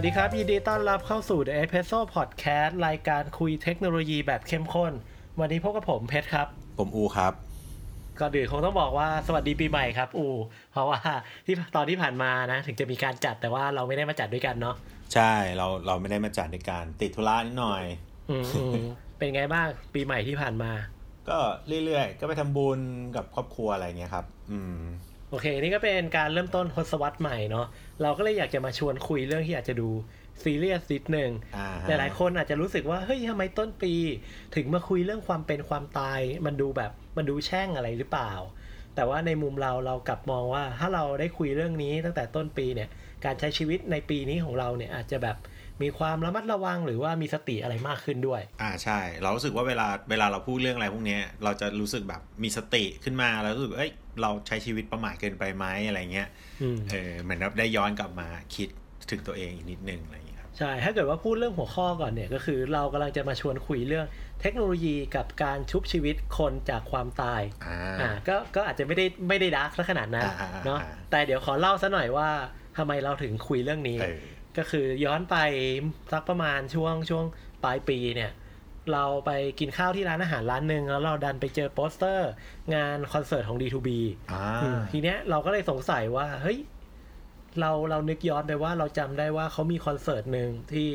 [0.00, 4.92] วัสดีครับ ยินดีต้อนรับเข้าสู่ The Espresso Podcast รายการคุยเทคโนโลยีแบบเข้มข้น
[5.40, 6.46] วันนี้พบกับผมเพชรครับ
[6.78, 7.32] ผมอูครับ
[8.20, 10.26] ก็ดื่นคงต้องบอกว่าสวัสดีปีใหม่ครับ อู
[10.72, 11.00] เพราะว่า
[11.46, 14.76] ที่ตอนที่ผ่านมานะ ถึงจะมีการจัดแต่ว่าเราไม่ได้มาจัดด้วยกันเนาะ
[15.14, 17.84] ใช่เราเราไม่ได้มาจัดในการติดธุระนิดหน่อย
[18.30, 18.86] อืมอืม
[19.18, 20.72] เป็นไงบ้างปีใหม่ที่ผ่านมา
[21.28, 21.38] ก็
[21.84, 22.80] เรื่อยๆ ก็ไปทำบุญ
[23.16, 24.82] กับครอบครัวอะไรเงี้ยครับ อืม
[25.30, 27.66] โอเค นี่ก็เป็นการเริ่มต้นทศวรรษใหม่เนาะ
[28.02, 29.88] เราก็เลยอยากจะมาชวนคุยเรื่องที่อยากจะดู
[30.42, 33.92] ซีเรียสนิดหนึ่งอ่าหลายๆคนอาจจะรู้สึกว่าเฮ้ยทำไมต้นปี
[34.54, 38.32] ถึงมาคุยเรื่องความเป็นความตาย มันดูแบบมันดูแช่งอะไรหรือเปล่า
[38.94, 42.88] แต่ว่าในมุมเราเรากลับมองว่าถ้าเราได้คุยเรื่องนี้ตั้งแต่ต้นปีเนี่ย
[43.24, 45.36] การใช้ชีวิตในปีนี้ของเราเนี่ยอาจจะแบบ
[45.82, 56.28] มีความระมัดระวังหรือว่ามีสติอะไรมากขึ้นด้วย อ่าใช่ เรารู้สึกว่าเวลาเวลาเราพูดเรื่องอะไรพวกเนี้ยเราจะรู้สึกแบบมีสติขึ้นมาแล้วรู้สึกเอ้ยเราใช้ชีวิตประมาทเกินไปไหมอะไรเงี้ย
[56.62, 58.68] อืมเออเหมือนแบบได้ย้อนกลับมาคิด
[59.10, 64.06] ถึงตัวเองอีกนิดนึงอะไรเงี้ยครับใช่ ถ้าเกิดว่าพูดเรื่องหัวข้อก่อนเนี่ย ก็คือเรากำลังจะมาชวนคุยเรื่อง
[64.40, 72.28] เทคโนโลยีกับการชุบชีวิตคนจากความตายอ่าอ่าก็ก็อาจจะไม่ได้ไม่ได้ดาร์กซะขนาดนั้นอ่าอ่าเนาะอ่าแต่เดี๋ยวขอเล่าซะหน่อยว่า
[72.76, 74.20] ทำไมเราถึงคุยเรื่องนี้เออ
[74.58, 75.36] ก็คือย้อนไป
[76.12, 77.24] สักประมาณช่วงช่วง
[77.64, 78.30] ปลายปีเนี่ย
[78.94, 82.30] เราไปกินข้าวที่ร้านอาหารร้านหนึ่งแล้วเราดันไปเจอโปสเตอร์
[82.74, 83.88] งานคอนเสิร์ตของ D2B
[84.32, 86.58] อ่าอืมทีเนี้ยเราก็เลยสงสัยว่าเฮ้ย
[87.60, 90.88] เราเรานึกย้อนไปว่าเราจำได้ว่าเขามีคอนเสิร์ตหนึ่งที่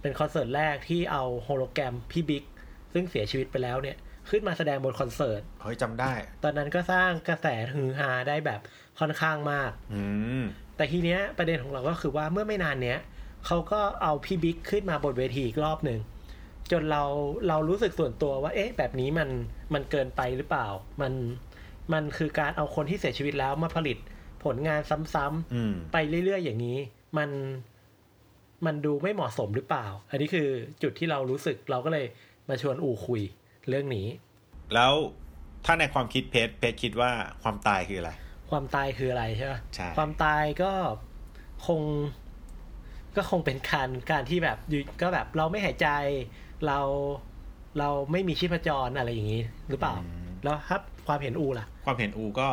[0.00, 2.44] เป็นคอนเสิร์ตแรกที่เอาโฮโลแกรมพี่บิ๊ก
[2.92, 3.96] ซึ่งเสียชีวิตไปแล้วเนี่ย
[4.30, 8.60] ขึ้นมาแสดงบนคอนเสิร์ต เฮ้ยจำได้ ตอนนั้นก็สร้างกระแสฮือฮาได้แบบ
[9.00, 10.02] ค่อนข้างมาก อื
[10.40, 10.42] ม
[10.76, 12.98] แต่ทีเนี้ยประเด็นของเราก็คือว่าเมื่อไม่นานเนี้ย
[13.46, 16.00] เขาก็เอาพี่บิ๊กขึ้นมาบนเวทีอีกรอบหนึ่ง
[16.72, 17.04] จนเรา
[17.48, 19.28] เรารู้สึกส่วนตัวว่า เอ๊ะ แบบนี้มัน
[19.74, 20.66] มันเกินไปหรือเปล่า
[21.02, 21.12] มัน
[21.92, 23.98] มันคือการเอาคนที่เสียชีวิตแล้วมาผลิต
[24.44, 24.80] ผลงาน
[25.14, 26.78] ซ้ำอืมๆไปเรื่อยๆอย่างนี้
[27.18, 27.30] มัน
[28.66, 30.48] มันดูไม่เหมาะสมหรือเปล่า อันนี้คือ
[30.82, 32.06] จุดที่เรารู้สึกเราก็เลย
[32.48, 33.22] มาชวนอูคุย
[33.68, 34.06] เรื่องนี้
[34.74, 34.92] แล้ว
[35.64, 37.10] ถ้าในความคิดเพชรเพชรคิดว่า
[37.42, 38.10] ความตายคืออะไร
[38.50, 40.72] ความตายคืออะไรใช่ไหมใช่ความตายก็
[41.66, 41.80] คง
[43.16, 45.88] ก็คงเป็นการการที่แบบอยู่ก็แบบเราไม่หายใจ
[46.66, 46.80] เรา
[47.78, 49.94] เราไม่มีชีพจรอะไรอย่างนี้ หรือเปล่า
[50.44, 52.48] แล้วครับความเห็นอูล่ะ ความเห็นอูก็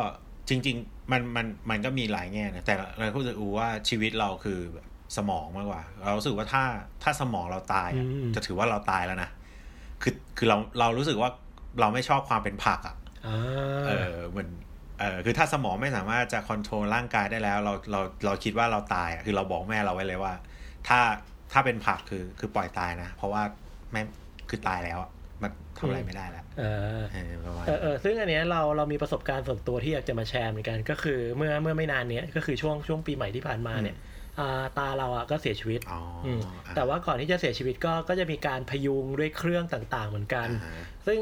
[0.48, 4.86] จริง ๆ มันมันมันก็มีหลายแง่นะแต่เราก็รู้สึกอูว่าชีวิตเราคือแบบ
[5.16, 6.64] สมองมากกว่า เรารู้สึกว่าถ้า
[7.02, 9.30] ถ้าสมองเราตายอะอืมจะถือว่าเราตายแล้วนะ
[10.02, 11.30] คือคือเราเรารู้สึกว่า
[11.80, 12.96] เราไม่ชอบความเป็นผักอะ่ะ
[13.26, 14.48] อ่าเออเหมือน
[14.98, 20.34] เออคือถ้าสมองไม่สามารถจะคอนโทรลร่างกายได้แล้ว เราเราเราคิดว่าเราตายอะคือเราบอกแม่เราไว้เลยว่า
[20.88, 21.00] ถ้า
[21.52, 23.42] ถ้าเป็นผักคือคือปล่อยตายนะ เพราะว่า
[23.92, 24.02] แม่
[24.48, 25.10] คือตายแล้วอะ
[25.42, 26.62] มันทำอะไรไม่ได้แล้วเอ
[26.98, 33.96] อเออประมาณเออเออซึ่งอันเนี้ยเราเรามีประสบการณ์ส่วนตัวที่อยากจะมาแชร์เหมือนกัน ก็คือเมื่อเมื่อไม่นานเนี้ยก็คือช่วงช่วงปีใหม่ที่ผ่านมาเนี่ย
[34.38, 41.18] อ่าตาเราอะก็เสียชีวิตอ๋ออืมอะแต่ว่าก่อนที่จะเสียชีวิตก็ก็จะมีการพยุงด้วยเครื่องต่างๆเหมือนกันอ่าฮะซึ่ง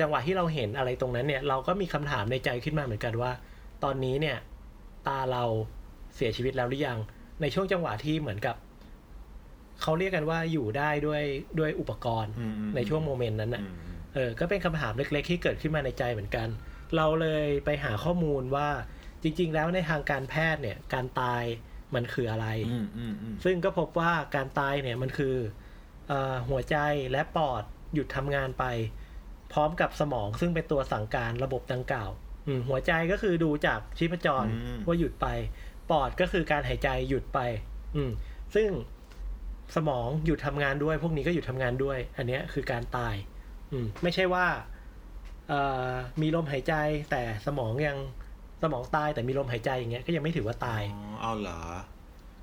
[0.00, 3.32] จังหวะที่เราเห็นอะไรตรงนั้นเนี่ย เราก็มีคำถามในใจขึ้นมาเหมือนกันว่า
[3.84, 4.36] ตอนนี้เนี่ย
[5.08, 5.44] ตาเรา
[6.16, 6.98] เสียชีวิตแล้วหรือยัง
[7.40, 8.56] ในช่วงจังหวะที่เหมือนกับ
[9.84, 11.22] เขาเรียกกันว่าอยู่ได้ด้วย
[11.58, 16.48] ด้วยอุปกรณ์อืมอืมในช่วงโมเมนต์นั้นน่ะอืมอืมเออก็เป็นคำถามเล็ก ๆ ที่เกิดขึ้นมาในใจเหมือนกัน
[16.96, 18.68] เราเลยไปหาข้อมูลว่า
[19.22, 21.42] จริง ๆ แล้วในทางการแพทย์เนี่ยการตาย
[21.94, 25.36] มันคืออะไรอืมอืมอืมซึ่งก็พบว่าการตายเนี่ยมันคือ
[26.08, 26.76] เออหัวใจ
[27.12, 27.62] และปอด
[27.94, 28.64] หยุดทำงานไป
[29.52, 32.10] พร้อมกับสมองซึ่งเป็นตัวสั่งการระบบดังกล่าว
[32.46, 34.46] อืมหัวใจก็คือดูจากชีพจร
[34.86, 35.26] ว่าหยุดไป
[35.90, 37.38] ปอดก็คือการหายใจหยุดไป
[37.96, 38.10] อืม
[38.54, 38.68] ซึ่ง
[39.76, 43.14] สมองหยุดทำงานด้วย พวกนี้ก็หยุดทำงานด้วย อันเนี้ยคือการตาย
[43.72, 44.46] อืมไม่ใช่ว่า
[45.48, 45.88] เอ่อ
[46.20, 46.74] มีลมหายใจ
[47.10, 47.98] แต่สมองยัง
[48.62, 51.60] สมองตายแต่มีลมหายใจอย่างเงี้ยก็ยังไม่ถือว่าตายอ๋อเอาเหรอ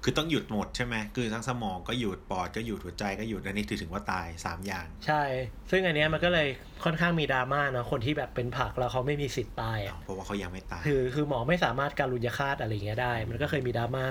[0.03, 5.23] คือต้องหยุดหมดใช่ไหมคือทั้งสมองก็หยุดปอดก็หยุดหัวใจก็หยุดอันนี้ถือถึงว่าตายสามอย่าง ใช่
[5.71, 6.47] ซึ่งอันเนี้ยมันก็เลย
[6.83, 14.05] ค่อนข้างมีดราม่าเนอะคนที่แบบเป็นผักแล้วเขาไม่มีสิทธิ์ตายอะเพราะว่าเขายังไม่ตายคือคือหมอไม่สามารถการุญยฆาตอะไรอย่างเงี้ยได้ มันก็เคยมีดราม่า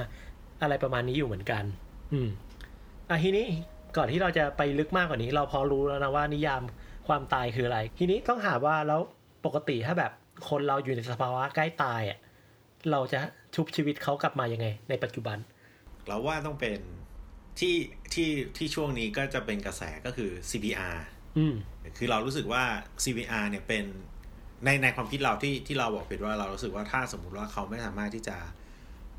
[0.62, 1.65] อะไรประมาณนี้อยู่เหมือนกัน
[2.12, 2.29] อืม
[3.11, 3.47] อะทีนี้
[3.97, 6.62] ก่อนที่เราจะไปลึกมากกว่านี้ เราพอรู้แล้วนะว่านิยาม
[7.09, 9.01] ความตายคืออะไร ทีนี้ต้องถามว่าแล้ว
[9.47, 10.12] ปกติถ้าแบบ
[10.49, 12.19] คนเราอยู่ในสภาวะใกล้ตายอะ
[12.91, 13.19] เราจะ
[13.55, 15.39] ชุบชีวิตเขากลับมายังไง ในปัจจุบัน
[16.07, 16.79] เราว่าต้องเป็น
[17.61, 17.77] ที่
[18.15, 20.97] ที่ที่ช่วงนี้ก็จะเป็นกระแสก็คือ CPR
[21.39, 21.55] อืม
[21.99, 22.65] คือเรารู้สึกว่า
[23.05, 23.85] CPR เนี่ยเป็น
[24.65, 28.37] ในในความคิดเราที่ที่เราบอกเป็นว่าเรารู้สึกว่าถ้าสมมุติว่าเขาไม่สามารถที่จะ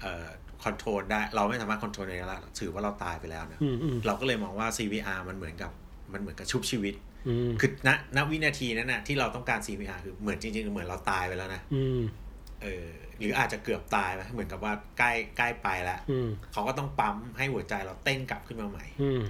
[0.02, 0.28] เอ่อ
[0.64, 5.72] คอนโทรลได้ เราไม่สามารถคอนโทรลได้แล้วถือว่าเราตายไปแล้วนะอืมอืมเราก็เลยมองว่า CPR มันเหมือนกับ
[6.14, 6.94] มันเหมือนกับชุบชีวิต
[7.28, 12.02] อืมคือณณวินาทีนั้นนะที่เราต้องการ CPR คือเหมือนจริง ๆ เหมือนเราตายไปแล้วนะอืม
[12.64, 19.22] เออหรืออาจจะเกือบตายไหมเหมือนกับว่าใกล้ใกล้ไปแล้วอืมเขาก็ต้องปั๊มให้หัวใจเราเต้นกลับขึ้นมาใหม่ อืม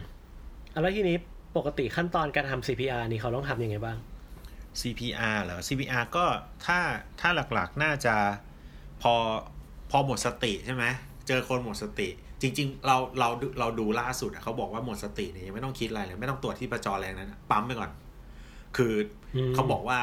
[0.82, 1.18] แล้วทีนี้
[1.58, 3.98] ปกติขั้นตอนการทำ CPR นี่เขาต้องทำยังไงบ้าง
[4.82, 6.26] CPR เหรอ CPR ก็
[6.66, 6.80] ถ้า
[7.20, 8.16] ถ้าหลักๆน่าจะ
[9.02, 9.14] พอ
[9.92, 12.10] พอหมดสติใช่ไหมเจอคนหมดสติ
[12.42, 13.30] จริง ๆ เราเรา
[13.60, 17.92] เราดูล่าสุดอะเขาบอกว่าหมดสติเนี่ยยังไม่ต้องคิดอะไรเลย ไม่ต้องตรวจที่ประจรอะไรทั้งนั้นอะปั๊มไปก่อน
[18.78, 18.94] คือ
[19.36, 19.98] อมเขาบอกว่า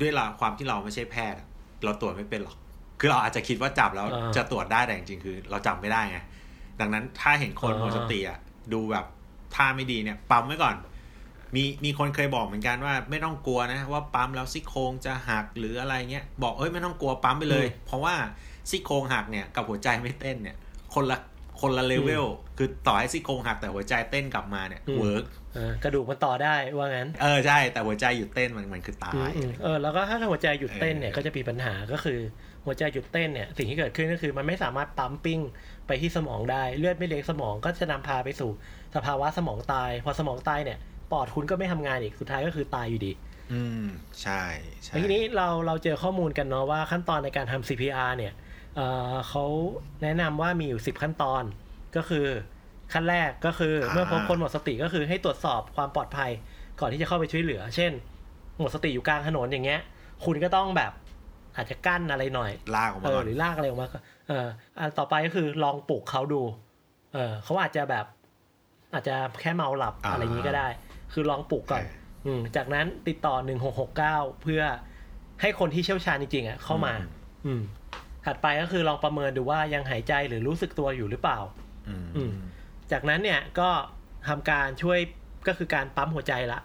[0.00, 1.46] ด้วยเราความที่เราไม่ใช่แพทย์อะ
[1.84, 2.56] เราตรวจไม่เป็นหรอก
[3.00, 6.18] คือเราอาจจะคิดว่าจับแล้วอ่าจะตรวจได้แต่จริงๆคือ เราจำไม่ได้ไง
[6.80, 8.38] ดังนั้นถ้าเห็นคนอ่าหมดสติอะ
[8.72, 9.04] ดูแบบ
[9.54, 10.76] ท่าไม่ดีเนี่ย ปั๊มไว้ก่อน
[11.56, 18.14] มีมีคนเคยบอกเหมือนกันว่าไม่ต้องกลัวนะ ว่าปั๊มแล้วซี่โครงจะหักหรืออะไรเงี้ยบอกเอ้ยไม่ต้องกลัวปั๊มไปเลย เพราะว่า
[18.70, 20.56] ซี่โครงหักเนี่ยกับหัวใจไม่เต้นเนี่ย
[20.94, 21.18] คนละ
[21.60, 22.26] คนละเลเวล
[22.58, 25.24] คือต่อให้ซี่โครงหักแต่หัวใจเต้นกลับมาเนี่ย work
[25.56, 32.18] อ่ากระดูกมันต่อได้ว่างั้น เออใช่ แต่หัวใจหยุดเต้นมันมันคือตายอืมอืมเออแล้วก็ถ้าหัวใจหยุดเต้นเนี่ยเออก็จะมีปัญหาก็คือ
[32.66, 35.40] หัวใจหยุดเต้นเนี่ยสิ่งที่เกิดขึ้นก็คือมันไม่สามารถ pumping
[35.86, 38.50] ไปที่สมองได้เลือดไม่เลี้ยงสมองก็จะนำพาไปสู่
[38.94, 40.78] สภาวะสมองตาย พอสมองตายเนี่ย
[41.12, 43.12] ปอดคุณก็ไม่ทำงานอีกสุดท้ายก็คือตายอยู่ดี
[43.52, 43.84] อืม
[44.22, 44.42] ใช่
[44.84, 48.32] ใช่แล้วทีนี้เราเราเจอข้อมูลกันเนาะว่าขั้นตอนในการทำ CPR เนี่ย
[48.76, 49.44] เอ่อเขา
[50.02, 51.42] แนะนำว่ามีอยู่ 10 ขั้นตอน
[51.96, 52.26] ก็คือ
[52.92, 56.30] ขั้นแรกก็คือเมื่อพบคนหมดสติก็คือให้ตรวจสอบความปลอดภัย
[56.80, 57.92] ก่อนที่จะเข้าไปช่วยเหลือ เช่น
[58.58, 59.80] หมดสติอยู่กลางถนนอย่างเงี้ย
[60.24, 60.92] คุณก็ต้องแบบ
[61.56, 63.98] อาจจะกั้นอะไรหน่อยลากออกเอมาอก่อนหรือลากอะไรออกมาก็
[64.28, 64.46] เออ
[64.78, 66.42] อันต่อไปก็คือลองปลุกเขาดู
[67.12, 68.06] เออเขาอาจจะแบบ
[68.94, 70.68] อาจจะแค่เมาหลับอะไรอย่างนี้ก็ได้
[71.12, 71.84] คือลองปลุกก่อน
[72.26, 74.62] อืมจากนั้นติดต่อหนึ่งหกหกเก้าเพื่อ
[75.40, 76.94] ให้คนที่เชี่ยวชาญจริงๆอะเข้ามา
[77.46, 77.62] อืม
[78.26, 81.38] ถัดไปก็คือลองประเมินดูว่ายังหายใจหรือรู้สึกตัวอยู่หรือเปล่า
[81.88, 82.32] อืมอืม
[82.92, 83.70] จากนั้นเนี่ยก็
[84.28, 84.98] ทำการช่วย
[85.48, 86.60] ก็คือการปั๊มหัวใจละ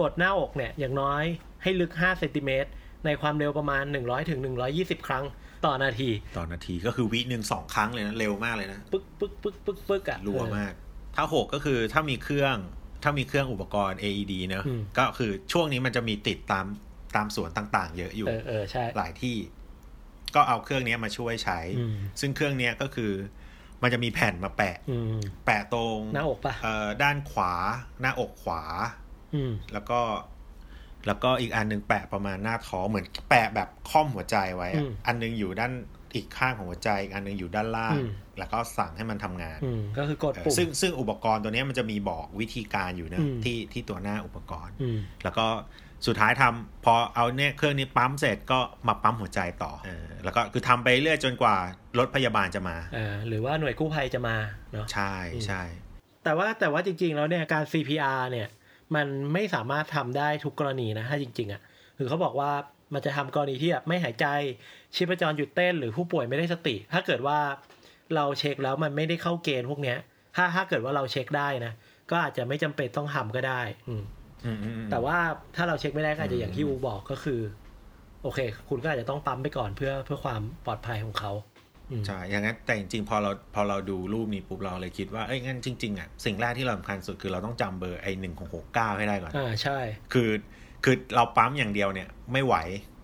[0.00, 1.24] กดหน้าอกเนี่ยอย่างน้อย
[1.62, 2.70] ให้ลึก5เซนติเมตร
[3.04, 4.40] ในความเร็วประมาณ 100ถึง
[4.74, 5.24] 120 ครั้ง
[5.66, 10.72] ต่อนาที ต่อนาทีก็คือวิหนึ่งสองครั้งเลยนะ เร็วมากเลยนะ ปึ๊กปึ๊กปึ๊กปึ๊กปึ๊กอะรัวมาก
[11.16, 12.56] ถ้าหกก็คือถ้ามีเครื่อง
[13.02, 16.66] ถ้ามีเครื่องอุปกรณ์ AED เนอะอืมก็คือช่วงนี้มันจะมีติดตาม
[17.16, 19.36] ตามสวนต่างๆ เยอะอยู่ เออเออใช่หลายที่
[20.36, 23.12] ก็เอาเครื่องนี้มาช่วยใช้อืมซึ่งเครื่องเนี้ยก็คือ
[23.82, 27.52] มันจะมีแผ่นมาแปะอืมแปะตรงหน้าอกปะเอ่อด้านขวา
[28.00, 28.62] หน้าอกขวา
[29.34, 30.00] อืมแล้วก็
[31.06, 35.72] แล้วก็อีกอันหนึงแปะประมาณหน้าท้องเหมือนแปะแบบค่อมหัวใจไว้อะอืมอันหนึงอยู่ด้าน
[36.14, 45.46] อีกข้างของหัวใจอีกอันหนึงอยู่ด้านล่างอืมแล้วก็สั่งให้มันทำงานอืมก็คือกดเออปุ่มซึ่งซึ่งอุปกรณ์ตัวเนี้ยมันจะมีบอกวิธีการอยู่นะอืมที่ที่ตัวหน้าอุปกรณ์อืมแล้วก็
[46.06, 48.58] สุดท้ายทำพอเอาเนี่ยเครื่องนี้ปั๊มเสร็จก็
[48.88, 51.56] มาปั๊มหัวใจต่อเออแล้วก็คือทำไปเรื่อยจนกว่า
[51.98, 54.36] รถพยาบาลจะมาเออหรือว่าหน่วยกู้ภัยจะมา
[54.72, 55.14] เนาะใช่
[55.46, 55.62] ใช่
[56.24, 58.48] แต่ว่าแต่ว่าจริง ๆ แล้วเนี่ยการ CPR เนี่ย
[58.94, 61.60] มันไม่สามารถทำได้ทุกกรณีนะถ้าจริง ๆอะ
[61.98, 62.50] คือเขาบอกว่า
[62.94, 64.26] มันจะทำกรณีที่แบบไม่หายใจ
[64.94, 67.38] ชีพจรหยุดเต้นหรือผู้ป่วยไม่ได้สติ ถ้าเกิดว่า
[68.14, 69.98] เราเช็คแล้วมันไม่ได้เข้าเกณฑ์พวกเนี้ย
[70.36, 71.72] ถ้าถ้าเกิดว่าเราเช็คได้นะ
[72.10, 74.25] ก็อาจจะไม่จำเป็นต้องทำก็ได้ อืมอืมอืมอืม
[74.90, 75.18] แต่ว่า
[75.56, 77.40] ถ้าเราเช็คไม่ได้ก็อาจจะอย่างที่อืมอูบอกก็คือ
[78.22, 78.38] โอเค
[78.68, 81.32] คุณก็อาจจะต้องปั๊มไปก่อนเพื่อเพื่อความปลอดภัยของเขา
[81.90, 89.78] อืมใช่อย่างนั้นแต่จริงๆ พอเราพอเราดูรูปนี้ปุ๊บเราเลยคิดว่าเอ้ยงั้นจริงๆอะสิ่งแรกที่เราสำคัญสุดคือเราต้องจำเบอร์ไอ้หนึ่งของหกเก้าให้ได้ก่อนอ่าใช่
[90.12, 90.30] คือ
[90.84, 92.56] คือเราปั๊มอย่างเดียวเนี่ยไม่ไหว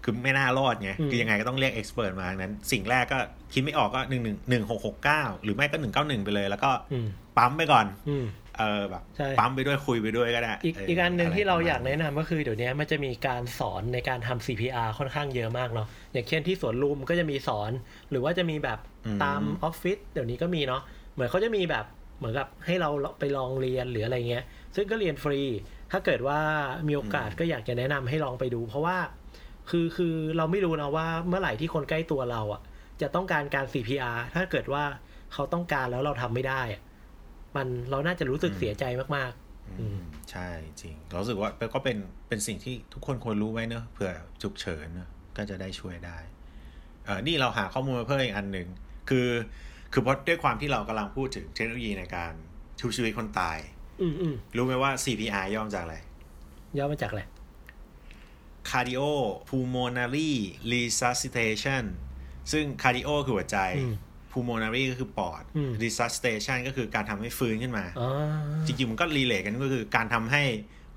[0.04, 3.18] คือไม่น่ารอดไงอืมคือยังไงก็ต้องเรียกเอ็กซ์เพรสมาดังนั้น สิ่งแรกก็
[3.52, 8.26] คิดไม่ออกก็หนึ่งหนึ่งหนึ่งหกหกเก้าหรือไม่ก็หนึ่งเก้าหนึ่งไปเลย แล้วก็อืมปั๊มไปก่อนอืม
[8.58, 17.70] เออแบบใช่ปั๊มไปด้วยคุยไปด้วยก็ได้อีกเอีกอันหนึ่งที่เราอยากะไประมณแนะนำก็คือเดี๋ยวนี้มันจะมีการสอนในการทำ CPR ค่อนข้างเยอะมากเนาะอย่างเช่นที่สวนลุมก็จะมีสอน
[18.10, 20.82] หรือว่าจะมีแบบอืมตามออฟฟิศเดี๋ยวนี้ก็มีเนาะ
[21.14, 21.84] เหมือนเขาจะมีแบบ
[22.18, 24.44] เหมือนกับให้เราไปลองเรียนหรืออะไรเงี้ย
[24.74, 25.40] ซึ่งก็เรียนฟรี
[25.92, 26.38] ถ้าเกิดว่า
[26.88, 28.96] มีโอกาสก็อยากจะแนะนำให้ลองไปดู เพราะว่า
[29.70, 32.60] คือคือเราไม่รู้นะว่าเมื่อไหร่ที่คนใกล้ตัวเราอะ
[33.00, 34.84] จะต้องการการ CPR ถ้าเกิดว่า
[35.32, 36.82] เขาต้องการแล้วเราทำไม่ได้อะ
[37.56, 38.84] มันเราน่าจะรู้สึกเสียใจ
[39.16, 41.96] มากๆ อืมใช่จริงเรารู้สึกว่าก็เป็น
[42.28, 46.18] เป็นสิ่งที่ทุกคนควรรู้ไว้เนอะเผื่อฉุกเฉินเนอะก็จะได้ช่วยได้
[47.04, 48.68] เออนี่เราหาข้อมูลมาเพิ่มอีกอันหนึ่ง
[49.08, 49.28] คือ
[49.92, 52.32] คือเพราะด้วยความที่เรากำลังพูดถึงเทคโนโลยีในการ
[52.80, 53.58] ชูชีวิตคนตาย
[54.02, 55.96] อืมอืมรู้ไหมว่า CPR ย่อมาจากอะไร
[56.78, 57.22] ย่อมาจากอะไร
[58.70, 59.02] Cardio
[59.48, 60.32] Pulmonary
[60.72, 61.84] Resuscitation
[62.52, 63.94] ซึ่ง Cardio คือหัวใจอืม
[64.32, 68.08] Pulmonary ก็คือปอดอืม Resuscitation ก็คือการทำให้ฟื้นขึ้นมาอ๋อ
[68.66, 70.42] จริงๆมันก็รีเลทกันก็คือการทำให้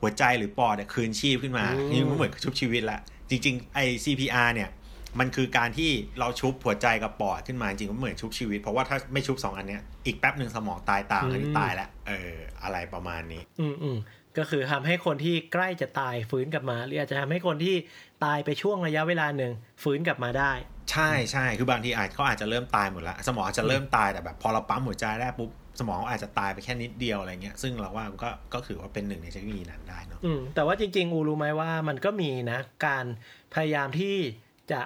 [0.02, 3.00] หัวใจหรือปอดเนี่ยคืนชีพขึ้นมาอืมนี่มันเหมือนกับชุบชีวิตละ
[3.30, 4.70] จริง ๆ ไอ CPR เนี่ย
[5.20, 13.98] มันคือการที่เราชุบหัวใจกับปอดขึ้นมา จริงๆมันเหมือนชุบชีวิต เพราะว่าถ้าไม่ชุบสองอันเนี้ยอีกแป๊บหนึ่งสมองตายตามอันนี้ตายแล้วเอออะไรประมาณนี้ อืมอืม
[14.38, 17.76] ก็คือทำให้คนที่ใกล้จะตายฟื้นกลับมา หรืออาจจะทำให้คนที่
[18.26, 19.52] ตายไปช่วงระยะเวลาหนึ่ง
[19.84, 20.52] ฟื้นกลับมาได้
[20.92, 25.50] ใช่ใช่คือบางทีอาจเขาอาจจะเริ่มตายหมดแล้วสมองอาจจะเริ่มตายแต่แบบ พอเราปั๊มหัวใจได้ปุ๊บ
[25.80, 33.06] สมองอาจจะตายไปแค่นิดเดียวอะไรเงี้ย ซึ่งเราว่าก็ก็ถือว่าเป็นหนึ่งในเทคโนโลยีนั้นได้เนาะอืมแต่ว่าจริงๆ อูรู้ไหมว่ามันก็มีนะ การ
[33.54, 34.16] พยายามที่
[34.72, 34.82] จะ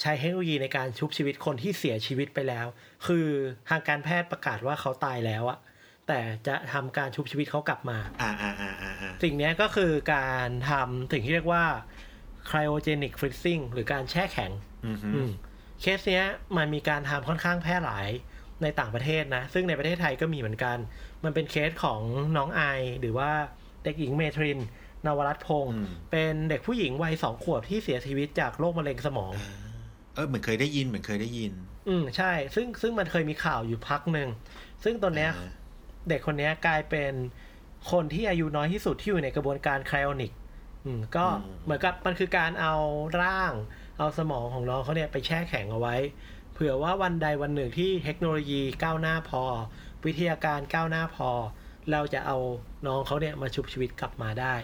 [0.00, 2.66] ใช้เทคโนโลยีในการชุบชีวิตคนที่เสียชีวิตไปแล้ว
[3.06, 3.26] คือ
[3.68, 5.58] ทางการแพทย์ประกาศว่าเขาตายแล้วอะ
[6.08, 11.64] แต่จะทำการชุบชีวิตเขากลับมา อ่าอ่าอ่าอ่าอ่าสิ่งเนี้ยก็คือการทำสิ่งที่เรียกว่า
[12.50, 14.69] cryogenic freezing หรือการแช่แข็งอืมฮึอืม
[15.80, 16.24] เคสเนี้ย
[16.56, 18.08] มันมีการทำค่อนข้างแพร่หลาย
[18.62, 20.76] ในต่างประเทศนะ ซึ่งในประเทศไทยก็มีเหมือนกัน
[21.24, 22.00] มันเป็นเคสของ
[22.36, 22.62] น้องไอ
[23.00, 23.30] หรือว่า
[23.84, 24.58] เด็กหญิงเมทริน
[25.06, 25.74] นวรัตน์พงศ์
[26.10, 29.32] เป็นเด็กผู้หญิงวัยสองขวบที่เสียชีวิตจากโรคมะเร็งสมอง
[30.14, 31.52] เออเหมือนเคยได้ยินเหมือนเคยได้ยิน
[31.88, 34.28] อืมใช่ ซึ่งซึ่งมันเคยมีข่าวอยู่พักหนึ่ง
[34.84, 35.50] ซึ่งตอนเนี้ยอ่า
[36.08, 37.12] เด็กคนเนี้ยกลายเป็น
[37.90, 40.32] คนที่อายุน้อยที่สุดที่อยู่ในกระบวนการไคลอนิก
[40.84, 41.26] อืมก็
[41.64, 42.74] เหมือนกับมันคือการเอา
[43.22, 43.52] ร่าง
[44.00, 45.96] เอาสมองของน้องเขาเนี่ยไปแช่แข็งเอาไว้
[46.52, 49.42] เผื่อว่าวันใดวันหนึ่งที่เทคโนโลยีก้าวหน้าพอ
[50.04, 51.30] วิทยาการก้าวหน้าพอ
[51.90, 52.36] เราจะเอา
[52.86, 54.54] น้องเขาเนี่ยมาชุบชีวิตกลับมาได้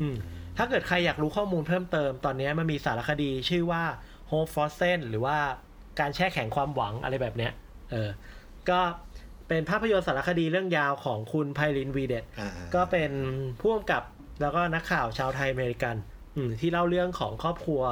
[0.00, 0.16] อืม
[0.56, 3.82] ถ้าเกิดใครอยากรู้ข้อมูลเพิ่มเติมตอนนี้มันมีสารคดีชื่อว่า
[4.30, 5.36] Hope Frozen หรือว่า
[6.00, 7.52] การแช่แข็งความหวังอะไรแบบเนี้ย
[7.90, 8.10] เออ
[8.70, 8.80] ก็
[9.48, 13.10] เป็นภาพยนตร์สารคดีเรื่องยาวของคุณไพลินวีเดตอ่าอ่าก็เป็น
[13.60, 14.02] ผู้กำกับ
[14.40, 16.13] แล้วก็นักข่าวชาวไทยอเมริกันอืม
[16.60, 17.82] ที่เล่าเรื่องของครอบครัว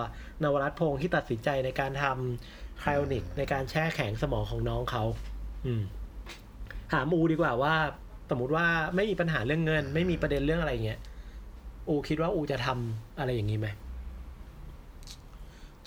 [0.43, 5.05] นวรัตน์พงศ์ที่ตัดสินใจในการทำไคลอนิกในการแช่แข็งสมองของน้องเขา
[5.67, 5.83] อืม
[6.93, 7.75] ถามอูดีกว่าว่า
[8.31, 11.01] สมมติว่าไม่มีปัญหาเรื่องเงิน ไม่มีประเด็นเรื่องอะไรเงี้ย
[11.89, 13.69] อูคิดว่าอูจะทำอะไรอย่างนี้ไหม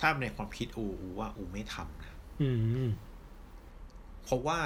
[0.00, 2.50] ถ้าในความคิดอูอูว่าอูไม่ทำนะอื
[2.86, 2.88] ม
[4.24, 4.60] เพราะว่า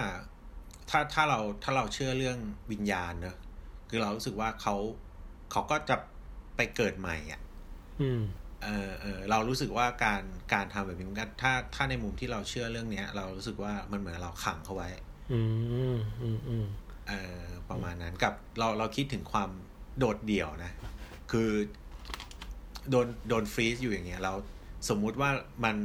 [0.90, 2.38] ถ้าถ้าเราถ้าเราเชื่อเรื่อง
[2.72, 3.36] วิญญาณเนอะ
[3.88, 4.74] คือเรารู้สึกว่าเขา
[5.52, 5.96] เขาก็จะ
[6.56, 7.49] ไปเกิดใหม่อะอืม
[8.64, 10.22] เออเออเรารู้สึกว่าการ
[10.54, 14.88] การทำแบบนี้มันก็ถ้าถ้าในมุมที่เราเชื่อเรื่องเนี้ย เรารู้สึกว่ามันเหมือนเราขังเขาไว้
[15.32, 15.40] อื
[15.94, 16.66] มอืมอืม
[17.08, 19.50] เออประมาณนั้นกับเราเราคิดถึงความ
[19.98, 20.72] โดดเดี่ยวนะ
[21.30, 21.50] คือ
[22.90, 24.32] โดนโดนฟรีซอยู่อย่างเงี้ย เรา
[24.88, 25.30] สมมุติว่า
[25.64, 25.76] มัน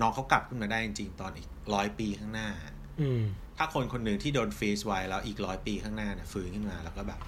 [0.00, 2.48] น้องเขากลับขึ้นมาได้จริงๆ ตอนอีกร้อยปีข้างหน้า
[3.00, 3.22] อืม
[3.56, 7.20] ถ้าคนคนหนึ่งที่โดนฟรีซไว้แล้วอีกร้อยปีข้างหน้าเนี่ยฟื้นขึ้นมาแล้วก็แบบ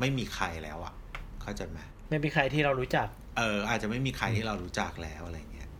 [0.00, 0.94] ไม่มีใครแล้วอะ่ะ
[1.42, 5.70] เข้าใจไหมไม่มีใครที่เรารู้จัก เอออาจจะไม่มีใครที่เรารู้จักแล้วอะไรเงี้ย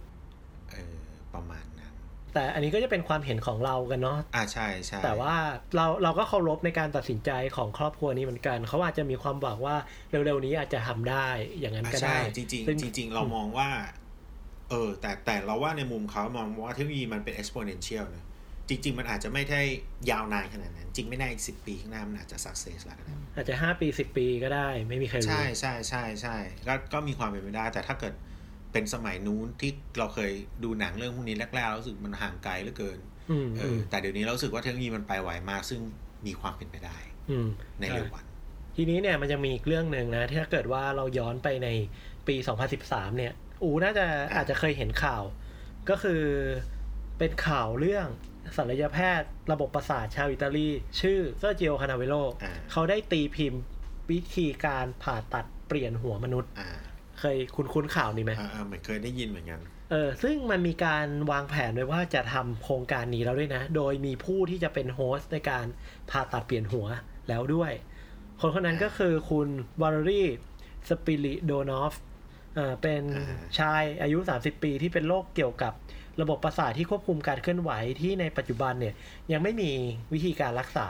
[0.71, 0.97] เออ
[1.35, 1.93] ประมาณนั้น
[2.35, 5.35] แต่อันนี้ก็จะเป็นความเห็นของเรากันเนาะอ่าใช่ใช่แต่ว่า
[5.77, 9.77] เราเราก็เคารพในการตัดสินใจของครอบครัวนี้เหมือนกันเขาอาจจะมีความหวังว่า
[10.11, 11.27] เร็วๆนี้อาจจะทำได้
[11.59, 13.69] อย่างนั้นอะก็ใช่ได้จริงซึ่ๆจริงๆเรามองว่า
[14.71, 18.25] เออ แต่แต่เราว่าในมุมเขามองว่าเทคโนโลยีมันเป็น exponential นะ
[18.69, 19.63] จริง ๆ มันอาจจะไม่ได้
[20.11, 26.37] ยาวนานขนาดนั้น จริงไม่แน่อีกสิบปีข้างหน้ามันอาจจะ success แล้วก็ได้อาจจะห้าปีสิบปีก็ได้ ไม่มีใครรู้ใช่ใช่ใช่ใช่
[26.69, 28.15] ก็ก็มีความเป็นไปได้ แต่ถ้าเกิด
[28.73, 30.33] เป็นสมัยนู้นที่เราเคย
[30.65, 32.99] ดูหนังเรื่องพวกนี้แรกๆเรารู้สึกมันห่างไกลเหลือเกิน
[33.31, 35.81] อืมเออือมแต่เดี๋ยวนี้เรารู้สึกว่าเทคโนโลยีมันไปไวมาก ซึ่ง
[36.27, 36.97] มีความเป็นไปได้
[37.31, 37.47] อืม
[37.81, 38.25] ในเร็ววัน
[38.77, 41.69] ทีนี้เนี่ยมันจะมีอีกเรื่องหนึ่งนะที่ถ้าเกิดว่าเราย้อนไปใน
[42.29, 42.37] ปี
[42.77, 43.33] 2013 เนี่ย
[43.63, 45.23] อูน่าจะอะอาจจะเคยเห็นข่าว
[45.89, 46.23] ก็คือ
[47.19, 48.07] เป็นข่าวเรื่อง
[48.57, 50.69] ศัลยแพทย์ระบบประสาทชาวอิตาลี
[51.01, 53.63] ชื่อเซอร์จิโอคานาเวโรอ่าเขาได้ตีพิมพ์
[54.11, 56.69] วิธีการผ่าตัดเปลี่ยนหัวมนุษย์อ่า
[57.21, 59.61] เคยคุ้นคุ้นๆข่าวนี้ไหมอ่าอ่าเหมือนเคยได้ยินเหมือนกัน
[59.91, 65.67] เออซึ่งมันมีการวางแผนไว้ว่าจะทำโครงการนี้แล้วด้วยนะ โดยมีผู้ที่จะเป็น host ในการ
[66.11, 66.87] ผ่าตัดเปลี่ยนหัว
[67.29, 67.73] แล้วด้วย
[68.41, 69.49] คนคนนั้นก็คือคุณ
[69.83, 70.25] วาลรี
[70.89, 71.95] สปิริโดนอฟ
[72.55, 75.73] เอ่อเป็นอ่าชายอายุ 30 ปีที่เป็นโรคเกี่ยวกับ
[76.21, 77.71] ระบบประสาทที่ควบคุมการเคลื่อนไหว
[78.01, 78.95] ที่ในปัจจุบันเนี่ย
[79.33, 79.71] ยังไม่มี
[80.13, 80.89] วิธีการรักษา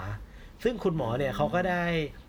[0.64, 1.84] ซึ่งคุณหมอเนี่ยเขาก็ได้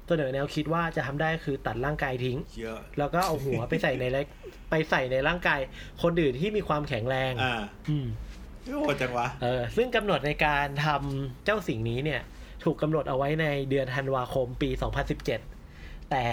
[0.08, 4.26] เสนอแนวคิดว่าจะทำได้คือตัดร่างกายทิ้งเยอะแล้วก็เอาหัวไปใส่ในเล็ก
[4.70, 5.60] ไปใส่ในร่างกาย
[6.04, 7.56] คนอื่นที่มีความแข็งแรงอ่า
[7.90, 8.08] อืม
[8.80, 12.22] โหดจังวะเออซึ่งกำหนดในการทำเจ้าสิ่งนี้เนี่ย
[12.64, 14.70] ถูกกำหนดเอาไว้ในเดือนธันวาคมปี
[15.16, 15.57] 2017
[16.12, 16.26] แต่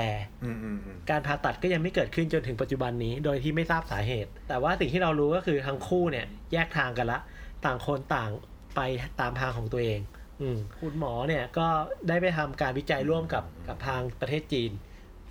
[0.45, 7.21] อืมอืมอืมการผ่าตัดก็ยังไม่เกิดขึ้นจนถึงปัจจุบันนี้ โดยที่ไม่ทราบสาเหตุ แต่ว่าสิ่งที่เรารู้ก็คือทั้งคู่เนี่ย แยกทางกันละ
[7.65, 8.31] ต่างคนต่าง
[8.77, 8.81] ไป
[9.21, 10.01] ตามทางของตัวเอง
[10.41, 11.67] อืมคุณหมอเนี่ยก็
[12.09, 14.71] ได้ไปทำการวิจัยร่วมกับกับทางประเทศจีน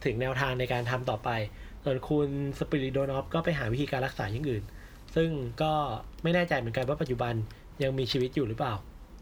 [0.05, 1.29] ถึงแนวทางในการทำต่อไป
[1.83, 4.63] ส่วนคุณสปิริโดนอฟก็ไปหาวิธีการรักษาอย่างอื่น
[5.15, 5.29] ซึ่ง
[5.61, 5.73] ก็
[6.23, 7.33] ไม่แน่ใจเหมือนกันว่าปัจจุบัน
[7.83, 8.73] ยังมีชีวิตอยู่หรือเปล่า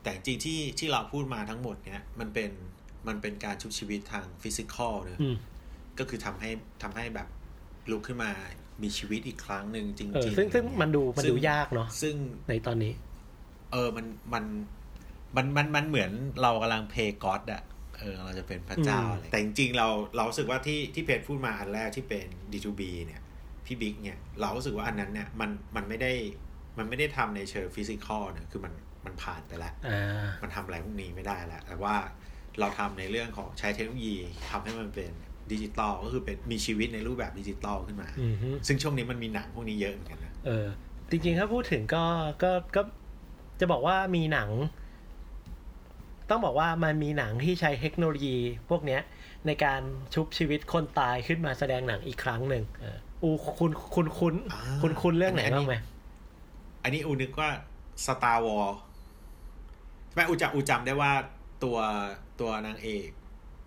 [0.04, 2.50] แต่จริงๆที่ที่เราพูดมาทั้งหมดเนี่ยมันเป็น
[3.08, 5.36] มันเป็นการชุบชีวิตทางฟิสิกอลเนอะอืม
[6.00, 6.50] ก็คือทำให้
[6.84, 7.28] ทำให้แบบ
[7.92, 8.32] ลุกขึ้นมา
[8.84, 12.16] มีชีวิตอีกครั้งหนึ่งจริงเออๆซึ่งซึ่งอะไรเงี้ยมันดูมันดูซึ่งยากเนาะซึ่ง
[12.50, 12.94] ในตอนนี้
[13.72, 14.44] เออมันมัน
[15.36, 17.64] มันมันมันเหมือนเรากำลังเพย์ก็อดอะ
[17.98, 23.22] เออเราจะเป็นพระเจ้าอืมอะไรแต่จริงๆเราเรารู้สึกว่าที่ที่เพจพูดมาอันแรกที่เป็น D2B เนี่ย
[23.66, 26.14] พี่บิ๊กเนี่ยเรารู้สึกว่าอันนั้นเนี่ยมันมันไม่ได้
[26.78, 28.74] มันไม่ได้ทำในเชิง physical เนี่ยคือมัน
[29.06, 31.96] มันผ่านไปแล้วอ่ามันทำอะไรพวกนี้ไม่ได้แล้วแต่ว่า
[32.60, 34.16] เราทำในเรื่องของใช้เทคโนโลยี
[34.50, 35.12] ทำให้มันเป็น
[35.52, 40.68] ดิจิตอลก็คือเป็นมีชีวิตในรูปแบบดิจิตอลขึ้นมาอืมฮึซึ่งช่วงนี้มันมีหนังพวกนี้เยอะเหมือนกันนะเออ
[41.10, 42.04] จริงๆถ้าพูดถึงก็
[42.44, 42.82] ก็ก็
[43.60, 44.50] จะบอกว่ามีหนัง
[46.30, 48.38] ต้องบอกว่ามันมีหนังที่ใช้เทคโนโลยี
[48.70, 49.02] พวกเนี้ย
[49.48, 49.82] ในการ
[50.14, 53.30] ชุบชีวิตคนตายขึ้นมาแสดงหนังอีกครั้งหนึ่งเอออู
[53.60, 54.34] คุณคุณคุณ
[54.82, 55.76] คุณคุณเรื่องไหนบ้างไหม
[56.84, 57.50] อันนี้อูนึกว่า
[58.06, 58.76] Star Wars
[60.08, 61.12] ใช่ไหมอูจำอูจำได้ว่า
[61.64, 61.78] ตัว
[62.40, 63.10] ตัวนางเอก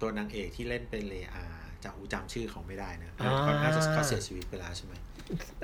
[0.00, 1.44] ตัวนางเอกที่เล่นเป็นเลอา
[1.84, 4.94] จะอูจำชื่อเขาไม่ได้นะเขาน่าจะเขาเสียชีวิตไปแล้วใช่ไหม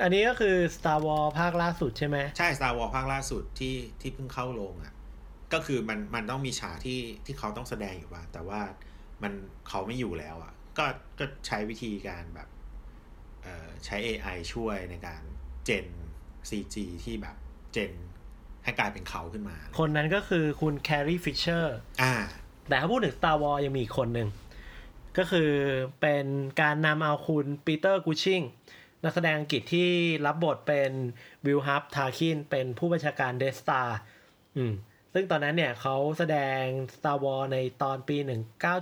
[0.03, 4.95] อันนี้ก็คือ Star Wars ภาคล่าสุดใช่ไหมใช่ Star Wars ภาคล่าสุดที่ที่เพิ่งเข้าโรงอะ
[5.53, 8.61] ก็คือมันมันต้องมีฉากที่ที่เขาต้องแสดงอยู่ว่า แต่ว่า
[9.23, 9.33] มัน
[9.69, 10.87] เขาไม่อยู่แล้วอะ ก็
[11.19, 12.49] ก็ใช้วิธีการแบบ
[13.43, 15.23] เอ่อใช้ AI ช่วยในการ
[15.65, 15.87] gen
[16.51, 17.37] CG ที่แบบ
[17.73, 17.93] gen
[18.71, 22.15] ให้กลายเป็นเขาขึ้นมา คนนั้นก็คือคุณแคร์รี่ฟิชเชอร์อ่า
[22.69, 24.29] แต่ถ้าพูดถึง Star Wars ยังมีอีกคนหนึ่ง
[25.19, 25.51] ก็คือ
[26.01, 26.27] เป็น
[26.61, 28.43] การนำเอาคุณปีเตอร์กูชิง
[29.05, 29.91] นักแสดงอังกฤษที่
[30.27, 30.91] รับบทเป็น
[31.47, 33.83] วิลฮับทาคินเป็นผู้บัญชาการเดสตา
[34.57, 34.73] อืม
[35.15, 36.63] ซึ่งตอนนั้นเนี่ยเขาแสดง
[36.95, 38.17] Star Wars ในตอนปี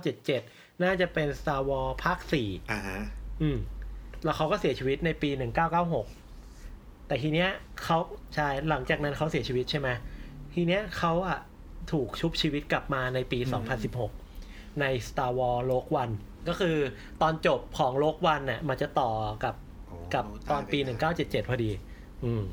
[0.09, 3.01] 1977 น่าจะเป็น Star Wars ภาค4อ่าฮะ
[3.41, 3.57] อืม
[4.23, 6.28] แล้วเขาก็เสียชีวิตในปี 1996
[7.09, 7.49] แต่ทีเนี้ย
[7.83, 7.97] เขา
[8.35, 9.89] ใช่หลังจากนั้นเขาเสียชีวิตใช่ไหม
[10.53, 11.39] ทีเนี้ยเขาอะ
[11.91, 13.39] ถูกชุบชีวิตกลับมาในปี
[14.09, 16.13] 2016 ใน Star Wars Rogue One
[16.47, 16.77] ก็คือ
[17.21, 19.11] ตอนจบของ Rogue One เนี่ยมันจะต่อ
[19.43, 19.55] กับ
[19.87, 21.13] โอ้กับตอนปีตายไปแล้ว
[21.45, 21.71] 1977 พอดี
[22.23, 22.43] อืม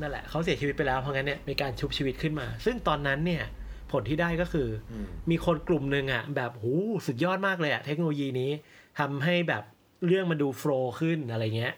[0.00, 3.44] นั่นแหละเขาเสียชีวิตไปแล้วเพราะงั้นเนี่ยมีการชุบชีวิตขึ้นมา ซึ่งตอนนั้นเนี่ย
[3.92, 6.72] ผลที่ได้ก็คืออืมมีคนกลุ่มหนึ่งอะ แบบหู
[7.06, 8.50] สุดยอดมากเลยอะ เทคโนโลยีนี้
[8.98, 9.62] ทำให้แบบ
[10.06, 11.74] เรื่องมันดูโฟล์ขึ้นอะไรเงี้ย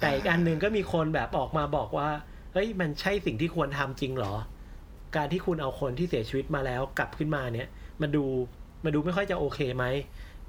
[0.00, 2.08] แต่อีกอันหนึ่งก็มีคนแบบออกมาบอกว่า
[2.52, 4.34] เฮ้ยมันใช่สิ่งที่ควรทำจริงเหรอ
[5.16, 7.68] การที่คุณเอาคนที่เสียชีวิตมาแล้วกลับขึ้นมาเนี่ย
[8.00, 8.24] มันดู
[8.84, 9.84] มันดูไม่ค่อยจะโอเคไหม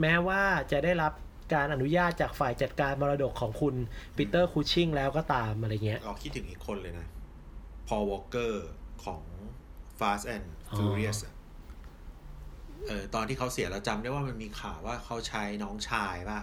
[0.02, 1.14] แม้ว่าจะได้รับ
[1.54, 3.76] การอนุญาตจากฝ่ายจัดการมรดกของคุณ
[4.16, 7.08] ปีเตอร์คูชิงแล้วก็ตามอะไรเงี้ยเราคิดถึงอีกคนเลยนะ
[7.88, 8.68] พอลวอล์กเกอร์
[9.04, 9.22] ของ
[10.00, 11.34] Fast and อ๋อ Furious อะ
[12.88, 16.42] เออตอนที่เขาเสียเราจำได้ว่ามันมีข่าวว่าเขาใช้น้องชายป่ะ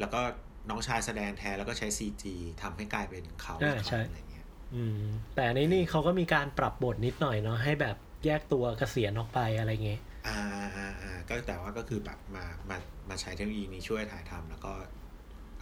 [0.00, 0.20] แล้วก็
[0.68, 2.24] น้องชายแสดงแทนแล้วก็ใช้ CG
[2.62, 5.02] ทำให้กลายเป็นเขาอ่าอีกใช่คนอะไรเงี้ยอืม
[5.36, 7.96] แต่ในนี่เขาก็มีการปรับบทนิดหน่อยเนาะให้แบบ
[8.26, 10.38] แยกตัวเกษียณออกไปอะไรเงี้ยอ่า
[10.76, 12.76] อ่าอ่าก็แต่ว่าก็คือแบบมามา
[13.08, 14.72] มาใช้เทคโนโลยีนี้ช่วยถ่ายทำแล้วก็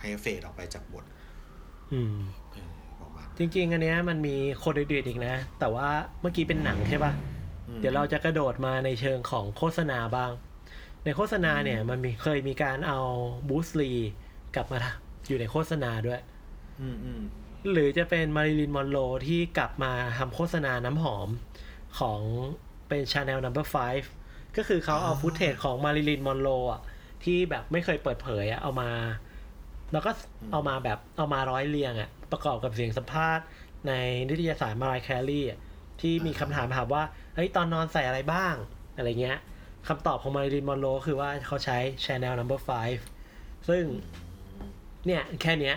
[0.01, 1.05] ให้เฟดออกไปจากบท
[1.93, 2.15] อืม
[2.53, 5.89] เออประมาณจริงๆ อันเนี้ยมันมีคนอื่นๆอีกนะ แต่ว่า
[6.21, 7.13] เมื่อกี้เป็นหนังใช่ปะ
[7.69, 10.31] อืมเดี๋ยวเราจะกระโดดมาในเชิงของโฆษณาบ้าง
[11.05, 12.99] ในโฆษณาเนี่ยมันมีเคยมีการเอา
[13.49, 13.93] บูสลี
[14.55, 16.21] กลับมาทำอยู่ในโฆษณาด้วย
[16.81, 17.23] อืมอืม
[17.73, 21.29] หรือจะเป็นมาริลินมอนโรที่กลับมาทำโฆษณาน้ำหอม
[21.99, 22.21] ของ
[22.89, 23.67] เป็น Chanel Number
[24.13, 26.81] 5ก็คือเขาเอา footage ของมาริลินมอนโรอะ
[27.25, 28.91] ที่แบบไม่เคยเปิดเผยอะ เอามา
[29.93, 30.11] แล้วก็
[30.53, 33.45] เอามาแบบเอามาร้อยเรียงอะ ประกอบกับเสียงสัมภาษณ์
[33.89, 33.93] ใน
[34.29, 35.59] นิตยสาร Marie Claire อะ
[36.01, 37.03] ที่มีคำถามถามว่า
[37.35, 38.55] เฮ้ย ตอนนอนใส่อะไรบ้าง
[38.97, 39.39] อะไรเงี้ย
[39.89, 42.61] คำตอบของมาริลินมอนโรคือว่าเขาใช้ Chanel Number
[43.13, 43.85] 5ซึ่ง
[45.07, 45.77] เนี่ยแค่เนี้ย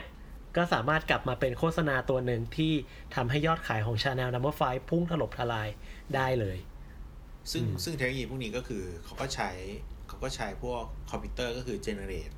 [0.56, 2.74] ก็สามารถกลับมาเป็นโฆษณาตัวหนึ่งที่
[3.16, 5.68] ทำให้ยอดขายของ Chanel Number 5พุ่งถล่มทลาย
[6.16, 6.58] ได้เลย
[7.52, 9.50] ซึ่งซึ่งเทคโนโลยีพวกนี้ก็คือเขาก็ใช้
[10.08, 12.32] เขาก็ใช้พวกคอมพิวเตอร์ก็คือเจเนเรต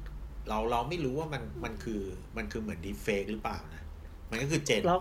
[0.48, 2.02] เราเราไม่รู้ว่ามันมันคือ
[2.38, 3.84] มันคือเหมือนดีเฟกหรือเปล่านะ
[4.32, 5.00] มันก็คือเจนแล้ว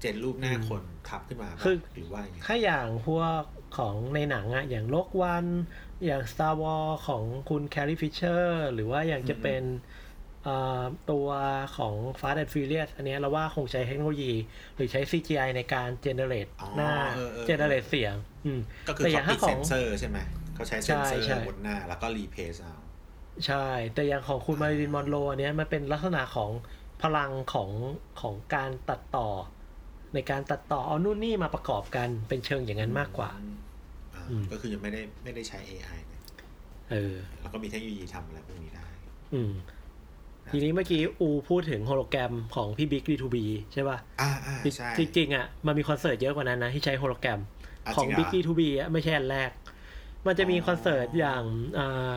[0.00, 3.42] เจนรูปหน้าคนทับขึ้นมาปะคือหรือว่าอย่างไงถ้าอย่างพวก
[3.76, 5.46] ของในหนังอะอย่างโลกวัน
[6.04, 9.93] อย่าง Star Wars ของคุณ Carrie Fisher หรือว่าอย่างจะเป็นเอ่อ
[11.10, 11.28] ตัว
[11.76, 14.32] ของ Fast and Furious อันเนี้ยเราว่าคงใช้เทคโนโลยี
[14.74, 18.14] หรือใช้ CGI ในการ generate อ๋อหน้าเออเออ generate เสียง
[18.46, 20.18] อืมก็คือแต่อย่าเขางติดถ้าขเซองนเซอร์ใช่ไหม
[20.54, 22.74] เขาใช้เซนเซอใช่ใช่ร์บนหน้า แล้วก็รีเพซเอา
[23.46, 26.50] ใช่ แต่อย่างของคุณมาริลินมอนโรอันเนี้ยมันเป็นลักษณะของ
[27.02, 27.70] พลังของ
[28.20, 29.28] ของการตัดต่อ
[30.14, 33.30] ในการตัดต่อเอานู่นนี่มาประกอบกันเป็นเชิงอย่างนั้นมากกว่า
[34.14, 36.22] อ่าอืมก็คือยังไม่ได้ไม่ได้ใช้ AI เนี่ย
[36.90, 38.86] เออแล้วก็มีเทคโนโลยีทำอะไรพวกนี้ได้
[39.34, 39.52] อืม
[40.50, 47.40] ทีนี้เมื่อกี้อูพูดถึงโฮโลแกรมของพี่บิ๊กดีทูบีใช่ป่ะอ่าอ่าใช่จริงๆอะมันมีคอนเสิร์ตเยอะกว่านั้นนะ ที่ใช้โฮโลแกรม
[47.86, 49.50] อะของจริงเหรอบิ๊กดีทูบีอะไม่ใช่อันแรก
[50.26, 51.42] มันจะมีคอนเสิร์ตอย่าง
[51.78, 52.12] อ่า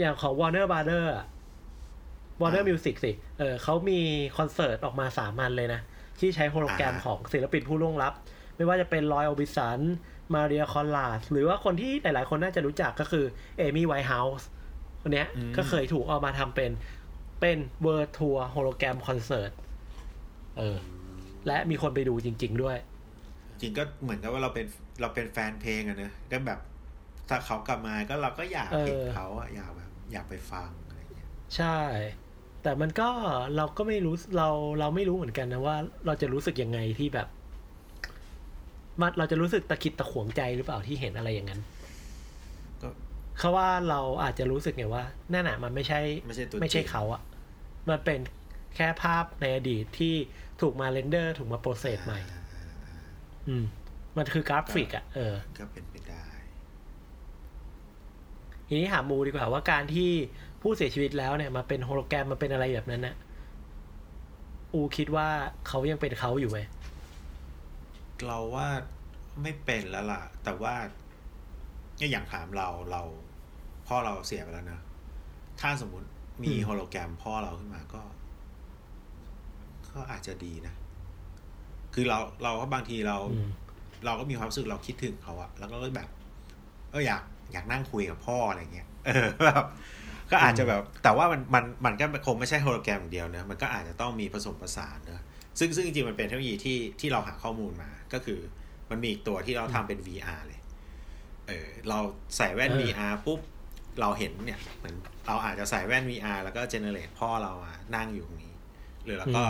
[0.00, 1.24] อย่างของ Warner Brother อะ
[2.40, 4.00] Warner Music สิเออเขามี
[4.38, 5.80] คอนเสิร์ตออกมาสามอันเลยนะ
[6.20, 8.12] ที่ใช้โฮโลแกรมของศิลปินผู้ล่วงลับ
[8.56, 9.80] ไม่ว่าจะเป็นรอยออร์บิสัน
[10.34, 13.24] มาเรียคัลลาสหรือว่าคนที่หลายๆ คนน่าจะรู้จักก็คือ
[13.58, 14.48] เอมี่ไวน์เฮาส์
[15.02, 16.70] คนเนี้ยอืมก็เคยถูกเอามาทำเป็น
[17.40, 19.52] เป็น world tour hologram concert
[20.58, 20.76] เออ
[21.46, 22.76] และมีคนไปดูจริง ๆ ด้วย
[23.60, 24.66] จริงก็เหมือนกับว่าเราเป็น
[25.00, 26.60] เราเป็นแฟนเพลงอะเนอะก็แบบ
[27.28, 31.78] ถ้าเขากลับมาก็เราก็อยากเห็นเออเขาอะอยากแบบ อยากไปฟังอะไรอย่างเงี้ยใช่
[32.62, 33.08] แต่มันก็
[33.56, 34.48] เราก็ไม่รู้เรา
[34.80, 37.28] เราไม่รู้เหมือนกันนะว่า เราจะรู้สึกยังไงที่แบบ
[39.00, 41.60] มันเราจะรู้สึกตะขิดตะขวงใจหรือเปล่าที่เห็นอะไรอย่างนั้น
[42.82, 42.88] ก็
[43.38, 47.22] เขาว่าเราอาจจะรู้สึกไงว่านั่นน่ะมันไม่ใช่ไม่ใช่ตัวไม่ใช่จริงเขาอะ
[47.90, 48.20] มันเป็น
[48.76, 50.14] แค่ภาพในอดีตที่
[50.60, 52.20] ถูกมา render ถูกมา process ใหม่
[53.48, 53.64] อืม
[54.16, 56.24] มันคือกราฟิกอะเออ ก็เป็นไปได้
[58.68, 60.10] ทีนี้ถามมูดีกว่าว่าการที่
[60.62, 63.14] ผู้เสียชีวิตแล้วเนี่ยมาเป็นโฮโลแกรมมาเป็นอะไรแบบนั้นนะ
[64.72, 65.28] อูคิดว่า
[65.68, 66.58] เขายังเป็นเขาอยู่ไหม
[68.26, 68.68] เราว่า
[69.42, 70.74] ไม่เป็นแล้วล่ะ แต่ว่า
[71.98, 73.02] เนี่ยอย่างถามเราเรา
[73.86, 74.80] พ่อเราเสียไปแล้วนะ
[75.60, 76.08] ถ้าสมมุติ
[76.44, 78.02] มีโฮโลแกรมพ่อเราขึ้นมาก็
[79.90, 80.74] ก็อาจจะดีนะ
[81.94, 83.50] คือเราเราก็บางทีเราอืม
[84.04, 86.08] เราก็มีความรู้สึกเราคิดถึงเขาอะแล้วก็แบบ
[86.90, 87.22] เอออยาก
[87.52, 89.64] อยากนั่งคุยกับพ่ออะไรเงี้ยเออแบบ
[90.30, 95.22] ก็อาจจะแบบ แต่ว่ามันมันมันก็คงไม่ใช่โฮโลแกรมอย่างเดียวเนอะมันก็อาจจะต้องมีผสมผสานเนอะ
[95.58, 98.38] ซึ่งซึ่งจริงๆมันเป็นเทคโนโลยีที่ที่เราหาข้อมูลมา ก็คือ
[98.90, 100.60] มันมีอีกตัวที่เราทำเป็น VR เลย
[101.48, 101.98] เออ เรา
[102.36, 103.40] ใส่แว่นเออ VR ปุ๊บ
[104.00, 104.94] เราเห็นเนี่ยเหมือน
[105.28, 108.54] เราอาจจะใส่แว่น VR แล้วก็เจเนเรตพ่อเรามานั่งอยู่ตรงนี้
[109.04, 109.44] หรือแล้วก็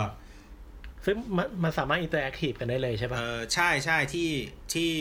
[1.05, 4.29] ซึ่งมันมันสามารถ interactive กันได้เลยใช่เอปะอใช่ใช่ที่
[4.73, 4.93] ที่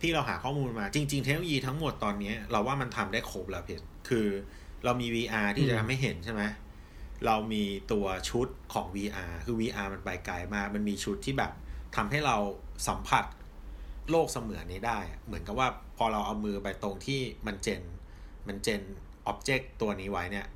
[0.00, 4.26] ที่เราหาข้อมูลมาจริง ๆ เทคโนโลยีทั้งหมดตอนนี้ เราว่ามันทำได้ครบแล้วเพจคือ
[4.84, 6.42] เรามี VR ที่จะทำให้เห็นใช่ไหม
[7.26, 11.52] เรามีตัวชุดของ VR คือ VR มันไปไกลมาก มันมีชุดที่แบบ
[11.96, 12.36] ทำให้เรา
[12.88, 13.24] สัมผัส
[14.10, 17.82] โลกเสมือนนี้ได้อะเหมือนกับว่าพอเราเอามือไปตรงที่มัน gen
[18.48, 18.82] มัน gen
[19.30, 20.46] object ตัวนี้ไว้เนี่ย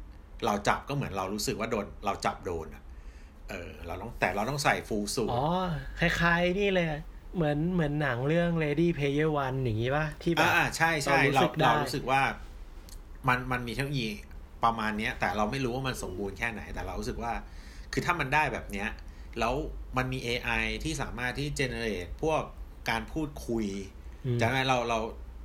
[0.47, 2.83] เราจับก็เหมือนเรารู้สึกว่าโดน เราจับโดนอะ
[3.51, 5.45] เออ เราต้องแต่เราต้องใส่ฟูลสูทอ๋อ
[6.01, 6.89] คล้ายๆ นี่เลย
[7.35, 12.23] เหมือนเหมือนหนังเรื่อง Lady Player One อย่างงี้ปะที่แบบอ่าใช่ใช่เรารู้เราสึกได้เรารู้สึกว่า
[13.29, 14.09] มันมันมีเทคโนโลยี
[14.65, 17.33] ประมาณเนี้ย แต่เราไม่รู้ว่ามันสมบูรณ์แค่ไหน แต่เรารู้สึกว่า
[17.93, 18.89] คือถ้ามันได้แบบเนี้ย
[19.39, 19.55] แล้ว
[19.97, 22.43] มันมี AI ที่สามารถที่เจเนเรตพวก
[22.91, 23.67] การพูดคุย
[24.27, 24.99] อืมจำได้เราเรา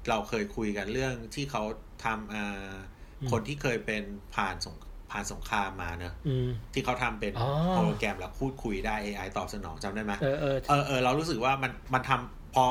[0.10, 1.64] เราเคยคุยกันเรื่องที่เขา
[2.04, 2.99] ทำอ่าอืม
[3.32, 4.04] คนที่เคยเป็น
[4.36, 4.76] ผ่านสง
[5.12, 12.66] ผ่านสงครามมาเนอะอืมที่เขาทำเป็นอ๋อโฮโลแกรมแล้วพูดคุยได้ AI ตอบสนองจำได้ไหมเออเออเออเออเรารู้สึกว่ามันมันทำพอ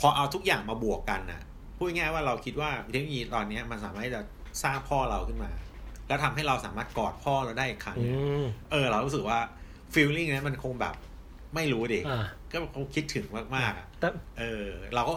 [0.00, 1.42] พอเอาทุกอย่างมาบวกกันน่ะ
[1.76, 4.22] พูดง่ายๆว่าเราคิดว่าเทคโนโลยีตอนเนี้ยมันสามารถที่จะ
[4.62, 5.50] สร้างพ่อเราขึ้นมา
[6.08, 9.38] แล้วทำให้เราสามารถกอดพ่อเราได้อีกครั้งอืเนี่ยมเออ เรารู้สึกว่า
[9.92, 10.94] ฟีลลิ่งนั้นมันคงแบบ
[11.54, 15.14] ไม่รู้ดิอ่าก็คงคิดถึงมากๆอะแต่เออ เราก็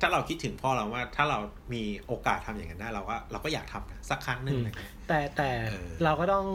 [0.00, 1.38] ถ้าเราคิดถึงพ่อเราว่า ถ้าเรา
[1.72, 6.46] มีโอกาสทำอย่างนั้นได้เราก็เราก็อยากทำนะสักครั้งหนึ่งอะไรเงี้ยแต่แต่เออเราก็ต้อง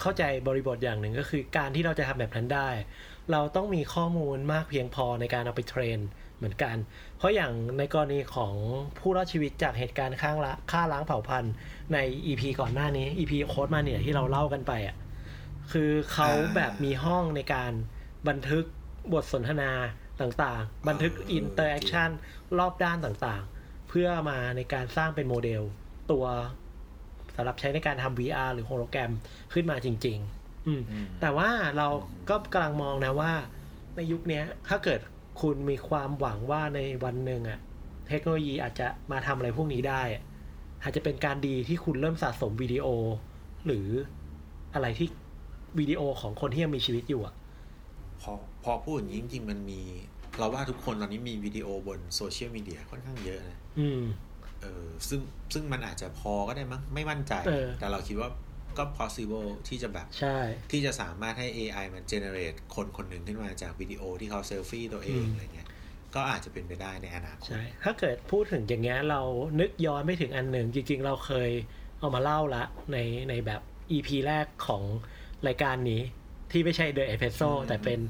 [0.00, 2.68] เข้าใจบริบทอย่างหนึ่งก็คือ การที่เราจะทำแบบนั้นได้
[3.32, 5.98] เราต้องมีข้อมูลมากเพียงพอในการเอาไปเทรน
[6.38, 6.76] เหมือนกัน
[7.16, 8.54] เพราะอย่างในกรณีของ
[8.98, 11.52] ผู้รอดชีวิตจากเหตุการณ์ข้างละฆ่าล้างเผ่าพันธุ์
[11.92, 14.96] ใน EP ก่อนหน้านี้ EP โค้ดมาเนี่ยที่เราเล่ากันไปอะ
[15.72, 17.72] คือเขาแบบมีห้องในการ
[18.28, 18.64] บันทึก
[19.12, 19.70] บทสนทนา
[20.20, 22.10] ต่างๆ บันทึก interaction
[22.58, 25.62] รอบด้านต่างๆ เพื่อมาในการสร้างเป็นโมเดล
[26.10, 26.24] ตัว
[27.36, 29.12] สำหรับใช้ในการทำ VR หรือโฮโลแกรม
[29.52, 31.88] ขึ้นมาจริง ๆ อืมอืมแต่ว่าเรา
[32.28, 33.32] ก็กำลังมองนะว่า
[33.96, 35.00] ในยุคเนี้ยถ้าเกิด
[35.40, 37.58] คุณมีความหวังว่าในวันหนึ่งอะ
[38.08, 40.22] เทคโนโลยีอาจจะมาทำอะไรพวกนี้ได้อะ
[40.82, 42.86] อาจจะเป็นการดีที่คุณเริ่มสะสมวิดีโอ
[43.66, 43.86] หรือ
[44.74, 45.08] อะไรที่
[45.78, 47.34] วิดีโอของคนที่ยังมีชีวิตอยู่อะ
[48.22, 48.32] พอ
[48.64, 49.80] พอพูดอย่างนี้จริงๆมันมี
[50.38, 54.02] เราว่าทุกคนตอนนี้มีวิดีโอบนโซเชียลมีเดียค่อนข้างเยอะนะอืม
[54.62, 55.20] เออซึ่ง
[55.54, 58.30] ซึ่งมันอาจจะพอก็ได้มั้งไม่มั่นใจเออแต่เราคิดว่า
[58.78, 60.38] ก็ possible ที่จะแบบใช่
[60.70, 65.68] ที่จะสามารถให้ AI มัน generate คนคนหนึ่งขึ้นมาจากวิดีโอที่เขาเซลฟี่ตัวเองอืมอะไรเงี้ย
[66.14, 69.20] ก็อาจจะเป็นไปได้ในอนาคตใช่ถ้าเกิดพูดถึงอย่างเงี้ยเรา
[69.60, 71.50] นึกย้อนไม่ถึงอันหนึ่ง จริง ๆ เราเคย
[71.98, 73.60] เอามาเล่าละในในแบบ
[73.92, 74.82] EP แรกของ
[75.46, 76.02] รายการนี้
[76.50, 78.00] ที่ไม่ใช่ The e p i s o อืมแต่เป็น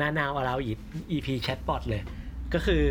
[0.00, 0.72] นานาวอาราอี
[1.12, 2.02] EP Chatbot เลย
[2.54, 2.84] ก็คือ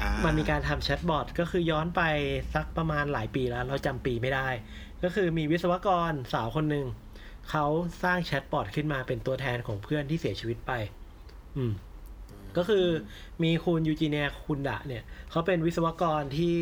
[0.00, 2.02] อ่ามันมีการทำแชทบอทก็คือย้อนไป
[2.54, 4.48] สักประมาณหลายปีแล้ว เราจำปีไม่ได้
[5.02, 6.86] ก็คือมีวิศวกรสาวคนหนึ่ง
[7.50, 7.64] เขา
[8.02, 10.72] สร้างแชทบอทขึ้นมาเป็นตัวแทนของเพื่อนที่เสียชีวิตไป
[11.56, 11.72] อืม
[12.56, 12.86] ก็คือ
[13.42, 16.58] มีคุณยูจีเนียคุยดาเนี่ยเขาเป็นวิศวกรที่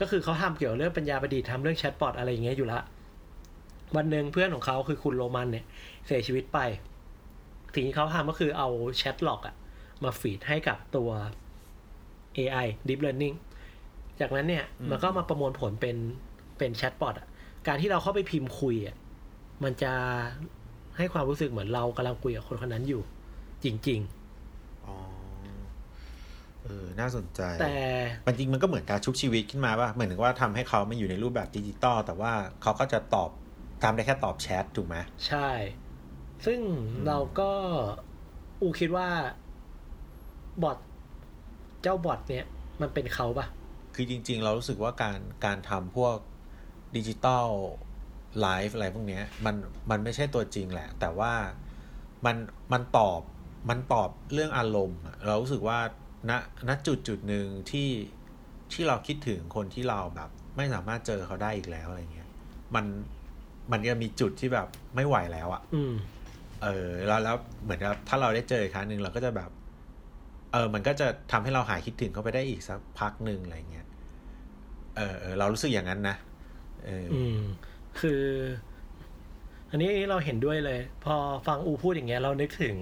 [0.00, 2.80] ก็คือเขาทำเกี่ยวกับเรื่องปัญญาประดิษฐ์ทำเรื่องแชทบอทอะไรอย่างเงี้ยอยู่ละ
[3.96, 5.64] วันหนึ่งเพื่อนของเขาคือคุณโรมันเนี่ย
[6.06, 6.58] เสียชีวิตไป
[7.74, 9.54] สิ่งที่เขาทำก็คือเอา chat log อะ
[10.04, 11.10] มา feed ให้กับตัว
[12.38, 13.36] AI Deep Learning
[14.20, 15.96] จากนั้นเนี่ยอืมมันก็มาประมวลผลเป็น
[16.58, 17.28] เป็นแชทบอทอะ
[17.66, 18.96] การที่เราเข้าไปพิมพ์คุยอะ
[19.64, 19.92] มันจะ
[20.96, 23.02] ให้ความรู้สึกเหมือนเรากำลังคุยกับคนคนนั้นอยู่
[23.64, 24.00] จริง
[24.86, 24.96] อ๋อ
[26.64, 27.76] เออ น่าสนใจ แต่
[28.26, 33.30] มันจริงมันก็เหมือนการชุบชีวิตขึ้นมาป่ะ เหมือนถึงว่าทำให้เขาไม่อยู่ในรูปแบบดิจิตอลแต่ว่าเขาก็จะตอบ
[33.82, 35.48] ทำได้แค่ตอบแชทถูกไหมใช่
[36.46, 36.60] ซึ่ง
[37.06, 37.50] เราก็
[38.60, 39.08] อูคิดว่า
[40.62, 40.78] บอท
[41.82, 42.46] เจ้าบอทเนี่ย
[42.80, 43.46] มันเป็นเขาปะ
[43.94, 46.16] คือจริง ๆ เรารู้สึกว่าการการทำพวก
[46.96, 47.48] ดิจิตอล
[48.40, 49.54] ไลฟ์อะไรพวกเนี้ยมัน
[49.90, 51.32] มันไม่ใช่ตัวจริงแหละ แต่ว่า
[52.26, 52.36] มัน
[52.72, 53.20] มันตอบ
[53.68, 55.78] มันตอบเรื่องอารมณ์อะเรารู้สึกว่า
[56.30, 56.32] ณ
[56.68, 57.90] ณจุดจุดหนึ่งที่
[58.72, 62.28] ที่เราคิดถึงคนที่เราแบบ ไม่สามารถเจอเขาได้อีกแล้วอะไรเงี้ย
[62.74, 62.84] มัน
[63.70, 65.94] มันจะมีจุดที่แบบไม่ไหวแล้วอะอืม
[66.62, 69.50] เออแล้วแล้วเหมือนกับถ้าเราได้เจออีกครั้งหนึ่งเราก็จะแบบ
[70.52, 73.86] เออ มันก็จะทำให้เราหายคิดถึงเขาไปได้อีกสักพักหนึ่งอะไรเงี้ย
[74.96, 76.16] เออเออเรารู้สึกอย่างนั้นนะ
[76.86, 77.38] เอออืม
[78.00, 78.22] คือ
[79.70, 81.14] อันนี้เราเห็นด้วยเลย พอ
[81.46, 82.76] ฟังอูพูดอย่างเงี้ย เรานึกถึง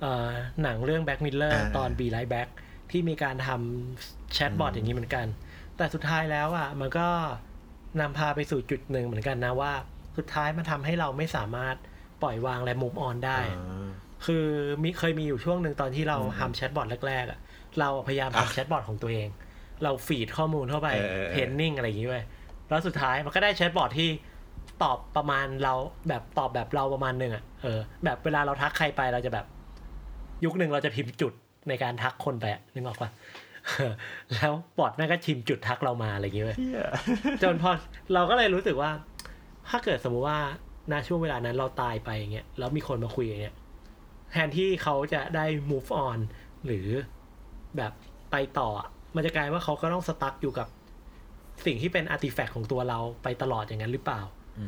[0.00, 0.30] เอ่อ
[0.62, 2.48] หนังเรื่อง Back Miller ตอน Be Right Back
[2.90, 5.26] ที่มีการทำแชทบอทอย่างนี้เหมือนกัน
[5.76, 7.08] แต่สุดท้ายแล้วอะ มันก็
[8.00, 9.72] นำพาไปสู่จุดหนึ่งเหมือนกันนะว่า
[10.16, 11.76] สุดท้ายมันทำให้เราไม่สามารถ
[12.22, 13.88] ปล่อยวางและ move on ได้อ่า
[14.26, 14.46] คือ
[14.82, 17.38] มีเคยมีอยู่ช่วงหนึ่งตอนที่เราทำแชทบอทแรกๆอะ
[17.80, 19.28] เราพยายามอะทำแชทบอทของตัวเอง
[19.82, 22.24] เรา feed ข้อมูลเข้าไปเออเออเออ training อะไรอย่างงี้เว้ย
[22.68, 24.08] แล้วสุดท้ายมันก็ได้แชทบอทที่
[24.82, 25.74] ตอบประมาณเรา
[26.08, 29.46] แบบตอบแบบเราประมาณหนึ่งอะเออแบบเวลาเราทักใครไปเราจะแบบ
[30.44, 31.32] ยุคหนึ่งเราจะพิมพ์จุด
[31.68, 33.10] ในการทักคนไปอะนึกออกปะ
[34.34, 36.58] แล้วบอทแม่งก็พิมพ์จุดทักเรามาอะไรอย่างเงี้ยเว้ย
[37.42, 37.70] จนพอ
[38.14, 38.90] เราก็เลยรู้สึกว่า
[39.68, 40.38] ถ้าเกิดสมมุติว่า
[40.92, 43.56] ณช่วงเวลานั้นเราตายไปอย่างเงี้ยแล้วมีคนมาคุยอย่างเงี้ย
[44.32, 46.18] แทนที่เขาจะได้ move on
[46.66, 46.88] หรือ
[47.76, 47.92] แบบ
[48.30, 50.68] ไปต่ออะมันจะกลายว่าเขาก็ต้องสตั๊กอยู่กับ
[51.66, 54.20] สิ่งที่เป็นอาร์ติแฟกต์ของตัวเราไปตลอดอย่างนั้นหรือเปล่า
[54.58, 54.66] อื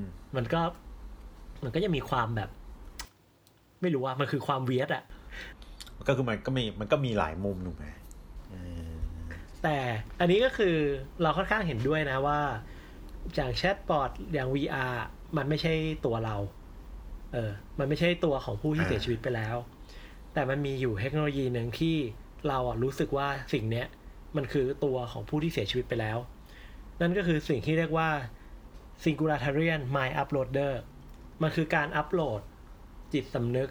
[0.00, 0.02] ม
[0.36, 0.60] มันก็
[1.64, 2.50] มันก็จะมีความแบบ
[3.80, 5.04] ไม่รู้ว่า มันคือความเวียดอะ
[6.06, 7.84] ก็คือมันก็มีมันก็มีหลายมุมถูกไหม
[8.50, 8.54] เอ
[8.88, 8.92] อ
[9.62, 9.76] แต่
[10.20, 10.76] อันนี้ก็คือ
[11.22, 12.40] เราค่อนข้างเห็นด้วยนะว่า
[13.34, 14.96] อย่างแชทบอทอย่าง VR
[15.36, 15.72] มันไม่ใช่
[16.06, 16.36] ตัวเรา
[17.32, 19.56] เออ มันไม่ใช่ตัวของผู้ที่เสียชีวิตไปแล้ว
[20.32, 21.96] แต่มันมีอยู่เทคโนโลยีหนึ่งที่
[22.48, 23.86] เราอะรู้สึกว่าสิ่งเนี้ย
[24.36, 26.18] มันคือตัวของผู้ที่เสียชีวิตไปแล้ว
[27.00, 28.10] นั่นก็คือสิ่งที่เรียกว่า
[29.02, 30.72] Singularitarian Mind Uploader
[31.42, 32.40] มันคือการอัปโหลด
[33.12, 33.68] จิตสำนึก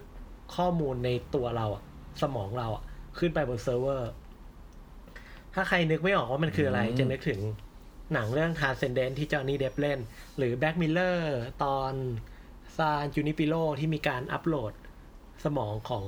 [0.56, 1.84] ข้อมูลในตัวเราอะ
[2.22, 2.84] สมองเราอะ
[3.18, 4.12] ขึ้นไปบนเซิร์ฟเวอร์
[5.54, 7.40] ถ้าใครนึกไม่ออกว่ามันคืออะไรอืมจะนึกถึง
[8.14, 10.00] หนังเรื่อง Transcendence ที่จอห์นนี่เดปป์เล่น
[10.38, 11.20] หรือ Black Mirror
[11.64, 11.94] ตอน
[12.78, 14.74] San Junipero ที่มีการอัปโหลด
[15.44, 16.04] สมองของ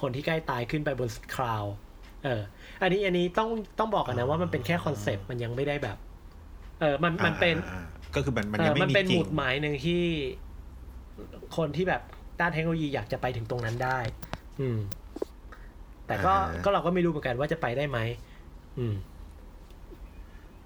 [0.00, 1.64] คนที่ใกล้ตายขึ้นไปบนคลาวด์
[2.24, 2.42] เออ
[2.82, 5.96] อันนี้อันนี้ต้องต้องบอกกันนะว่ามันเป็นแค่คอนเซปต์มันยังไม่ได้แบบ
[6.80, 10.02] เออมันมันเป็นอ่าอ่าก็คือมันมันเอยังอไม่มันมีเป็นจริหงมุดหมายหนึ่งที่
[11.56, 12.02] คนที่แบบ
[12.40, 13.98] ด้านเทคโนโลยีอยากจะไปถึงตรงนั้นได้
[14.60, 14.78] อืม
[16.06, 17.98] แต่ก็อ่าฮะก็เราก็ไม่รู้เหมือนกันว่าจะไปได้ไหม
[18.78, 18.94] อืม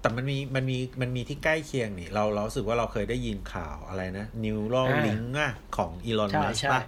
[0.07, 6.81] แต่มันมีมันมีมันมีที่ใกล้เคียงนี่ เราเรารู้สึกว่าเราเคยได้ยินข่าวอะไรนะ neural อ่า link อะของอีลอนใช่มัสใช่ป่ะ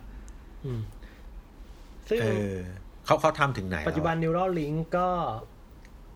[0.65, 0.81] อืม
[2.09, 2.55] ซึ่งเออ
[3.05, 5.09] เขาเขาทำถึงไหนแล้วปัจจุบัน Neuralink ก็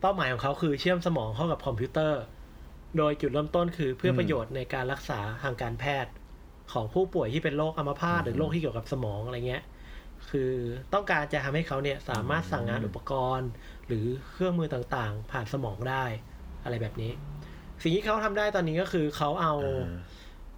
[0.02, 2.22] เป้าหมายของเขาคือเชื่อมสมองเข้ากับคอมพิวเตอร์
[2.98, 6.12] โดยจุดเริ่มต้นคือเพื่อประโยชน์ในการรักษาทางการแพทย์
[6.74, 9.64] ของผู้ป่วยที่เป็นโรคอัมพาตหรือโรคที่เกี่ยวกับสมองอะไรเงี้ย
[10.30, 10.52] คือ
[10.94, 13.50] ต้องการจะทำให้เขาเนี่ยสามารถสั่งงานอุปกรณ์
[13.88, 16.06] หรือเครื่องมือต่างๆ ผ่านสมองได้
[16.64, 17.12] อะไรแบบนี้
[17.82, 19.86] สิ่งที่เขาทำได้ตอนนี้ก็คือเขาเอาอ่า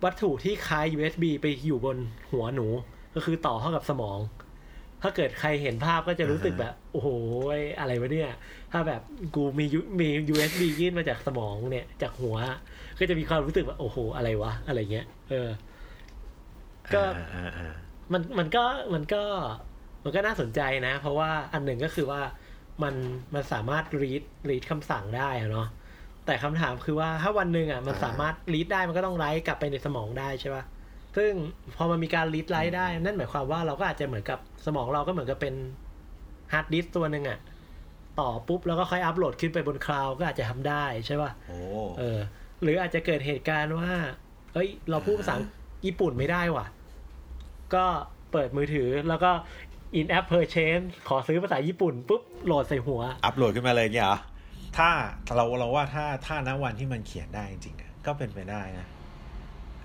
[0.04, 1.98] วัตถุที่คล้าย USB ไปอยู่บน
[2.32, 2.68] หัวหนู
[3.16, 4.20] ก็คือต่อเข้ากับสมอง
[5.02, 7.08] ถ้าเกิดใครเห็นภาพก็จะรู้สึกแบบ โอ้โห
[7.80, 8.32] อะไรวะเนี่ย
[8.72, 9.02] ถ้าแบบ
[9.36, 12.38] กูมียุมี USB ยื่นมาจากสมองเนี่ย จากหัว
[13.00, 15.50] ก็จะมีความรู้สึกว่าโอ้โห อะไรวะ อะไรเงี้ย เออ
[16.94, 17.74] ก็อ่าอ่าอ่า
[18.14, 18.64] มันมันก็
[18.94, 19.24] มันก็
[20.04, 22.22] มันก็น่าสนใจนะ เพราะว่าอันหนึ่งก็คือว่า
[22.84, 22.96] มัน
[23.34, 25.68] มันสามารถรีดรีดคำสั่งได้อะเนาะ
[26.26, 30.64] แต่คำถามคือว่าถ้าวันหนึ่งอะมันสามารถรีดได้มันก็ต้องไลฟ์กลับไปในสมองได้ใช่ปะ
[31.18, 31.32] ซึ่ง
[31.76, 35.56] พอมันมีการรีดไลฟ์ได้ นั่นหมายความว่าเราก็อาจจะเหมือนกับสมองเราก็เหมือนกับเป็น
[36.54, 37.40] ฮาร์ดดิสก์ตัวหนึ่งอะ
[38.20, 41.58] ต่อปุ๊บแล้วก็ค่อยอัปโหลดขึ้นไปบนคลาวด์ก็อาจจะทำได้ใช่ปะโอ้
[41.98, 42.20] เออ
[42.62, 43.92] หรืออาจจะเกิดเหตุการณ์ว่า
[44.54, 45.36] เอ้ย เราพูดภาษา
[45.86, 46.66] ญี่ปุ่นไม่ได้ว่ะ
[47.76, 47.86] ก็
[48.32, 49.32] เปิดมือถือแล้วก็
[50.00, 54.18] in app purchase ขอซื้อภาษาญี่ปุ่นปุ๊บโหลดใส่หัว อัพโหลดขึ้นมาเลยเงี้ยเหรอ
[54.78, 54.90] ถ้า
[55.36, 58.88] เราเราว่าถ้าถ้าณวันที่มันเขียนได้จริงๆอะก็เป็นไปได้นะ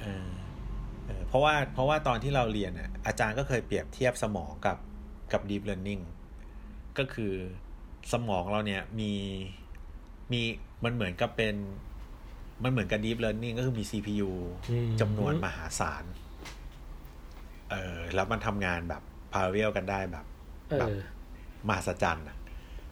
[0.00, 0.28] เออ
[1.06, 4.78] เออเพราะว่าเพราะว่าตอนที่เราเรียนอะอาจารย์ก็เคยเปรียบเทียบสมองกับ
[5.32, 6.02] กับ deep learning
[6.98, 7.34] ก็คือ
[8.12, 9.12] สมองเราเนี่ยมี
[10.32, 10.40] มี
[10.84, 11.54] มันเหมือนกับเป็น
[12.62, 14.30] มันเหมือนกับ deep learning ก็คือมี CPU
[14.70, 16.04] อืมจำนวนมหาศาล
[17.70, 20.26] เออแล้วมันทำงานแบบ parallel กันได้แบบ
[20.70, 20.92] เอแบบอ
[21.68, 22.36] มหัศจรรย์อะ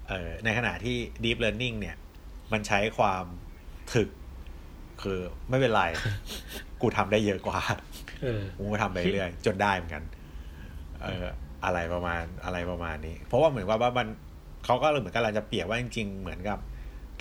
[0.09, 1.97] เออในขณะที่ deep learning เนี่ย
[2.53, 3.25] มันใช้ความ
[3.95, 4.09] ถึก
[5.03, 5.83] คือไม่เป็นไร
[6.81, 7.61] กูทำได้เยอะกว่า
[8.23, 10.05] เออกูก็ทำไปเรื่อยจนได้เหมือนกัน
[11.03, 11.27] เออ
[11.65, 14.09] อะไรประมาณอะไรประมาณนี้ เพราะว่าเหมือนว่าว่ามัน
[14.65, 16.59] เขาก็เหมือนกับเราจะเปรียบว่าจริงๆ เหมือนกับ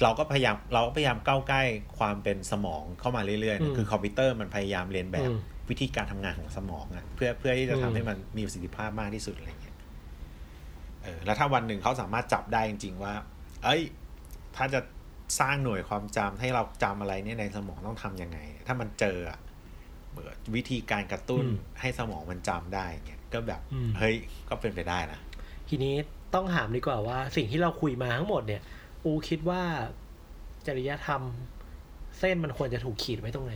[0.03, 1.61] เราก็พยายามเราก็พยายามก้าวใกล้
[1.99, 13.13] ความเป็นสมองเข้ามาเรื่อยๆอืนะมคือคอมพิวเตอร์มันพยายามเรียนแบบอืมวิธีการทำงานของสมองอะเพื่อเพื่อที่จะอืทำมให้มันมีประสิทธิภาพมากที่สุดอะไรเงี้ยเออแล้วถ้าวันหนึ่งเขาสามารถจับได้จริงๆว่า
[13.63, 13.81] เอ้ย
[14.55, 14.79] ถ้าจะ
[15.39, 19.39] สร้างหน่วยความจำให้เราจำอะไรเนี่ยในสมองต้องทำยังไง ถ้ามันเจออะ
[20.11, 24.15] เหมือนวิธีการกระตุ้นอืมให้สมองมันจำได้เงี้ยก็แบบอืมเฮ้ย
[24.49, 25.19] ก็เป็นไปได้นะ
[25.69, 25.93] ทีนี้
[26.33, 28.61] ต้องถามดีกว่าว่า สิ่งที่เราคุยมาทั้งหมดเนี่ย
[29.03, 29.61] อูคิดว่า
[30.67, 31.21] จริยธรรม
[32.19, 33.53] เส้นมันควรจะถูกขีดไว้ตรงไหน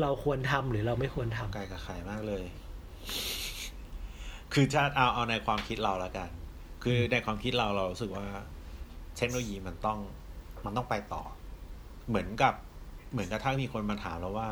[0.00, 2.44] เราควรทำหรือเราไม่ควรทำไกลกับใครมากเลย
[4.52, 6.28] คือถ้าเอาเอาในความคิดเราแล้วกัน
[6.84, 8.26] คือในความคิดเราเรารู้สึกว่า
[9.16, 9.98] เทคโนโลยีมันต้อง
[10.64, 11.22] มันต้องไปต่อ
[12.08, 12.54] เหมือนกับ
[13.12, 14.50] เหมือนกับถ้ามีคนมาถามเราว่า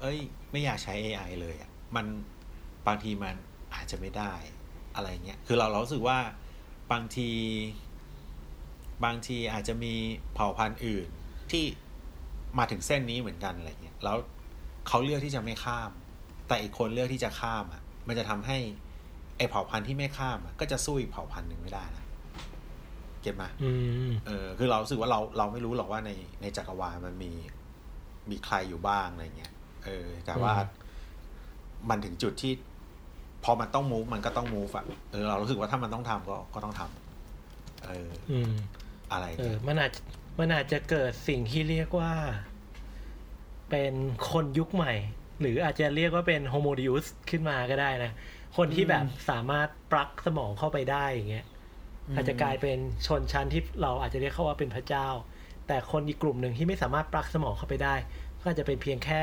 [0.00, 0.18] เอ้ย
[0.50, 2.06] ไม่อยากใช้ AI เลยอะมัน
[2.86, 3.34] บางทีมัน
[3.74, 4.32] อาจจะไม่ได้
[4.94, 6.18] อะไรเงี้ยคือเราเรารู้สึกว่า
[6.92, 7.30] บางที
[9.04, 9.94] บางทีอาจจะมี
[10.34, 11.08] เผ่าพันธุ์อื่น
[11.50, 11.64] ที่
[12.58, 14.16] มาถึงเส้นนี้เหมือนกันอะไรเงี้ยแล้ว
[14.88, 15.90] เขาเลือกที่จะไม่ข้าม
[16.48, 18.58] แต่อีกคนเลือกที่จะข้ามอะ มันจะทำให้
[19.38, 22.04] ไอเผ่าพันธุ์ที่ไม่ข้ามอะก็จะสู้อีกเผ่าพันธุ์หนึ่งไม่ได้นะ
[23.22, 23.70] เก็ตไหมอื
[24.08, 26.10] มเออ คือเรารู้สึกว่าเราเราไม่รู้หรอกว่าใน
[26.42, 27.32] ในจักรวาลมันมี
[28.30, 29.52] มีใครอยู่บ้างอะไรเงี้ย
[29.84, 30.84] เออ แต่ว่าอืม
[31.90, 32.52] มันถึงจุดที่
[33.44, 38.52] พอมันต้องมูฟมันก็ต้องมูฟอะเออเรารู้สึกว่าถ้ามันต้องทำก็ก็ต้องทำเอออืม
[39.12, 39.92] อะไรเอเงี้อยมันอาจ
[40.38, 42.12] มันอาจจะเกิดสิ่งที่เรียกว่า
[43.70, 43.94] เป็น
[44.30, 44.94] คนยุคใหม่
[45.40, 48.12] หรืออาจจะเรียกว่าเป็นโฮโมดิอุสขึ้นมาก็ได้นะ
[48.56, 51.46] คนที่แบบสามารถปลักสมองเข้าไปได้อย่างเงี้ย
[52.14, 55.08] อาจจะกลายเป็นชนชั้นที่เราอาจจะเรียกเขาว่าเป็นพระเจ้า
[55.66, 57.94] แต่คนอีกกลุ่มหนึ่งที่ไม่สามารถปลักสมองเข้าไปได้
[58.40, 59.22] ก็อาจจะเป็นเพียงแค่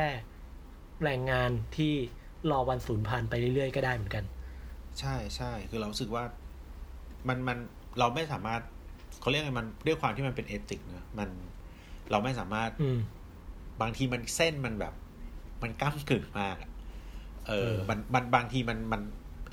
[1.03, 1.93] แรงงานที่
[2.51, 4.23] รอวันสูญพันธุ์ไปเรื่อยๆก็ได้เหมือนกัน
[4.99, 6.23] ใช่ใช่คือเรารู้สึกว่า
[7.27, 7.57] มันมัน
[7.99, 8.61] เราไม่สามารถ
[9.19, 11.29] เขาเรียกไงมันด้วยความที่มันเป็นเอติกเนอะมัน
[12.11, 12.99] เราไม่สามารถอืม
[13.81, 14.93] บางทีมันเส้นมันแบบ
[15.63, 16.69] มันก้ากึ่งมากอะ
[17.47, 19.01] เออเออ มันมันบางทีมันมัน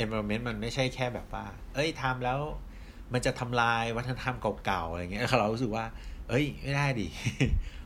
[0.02, 2.40] environment มันไม่ใช่แค่แบบว่า เอ้ยทำแล้ว
[3.12, 5.84] มันจะทำลายวัฒนธรรมเก่าๆอะไรเงี้ยเรารู้สึกว่า
[6.28, 7.06] เอ้ย ไม่ได้ดิ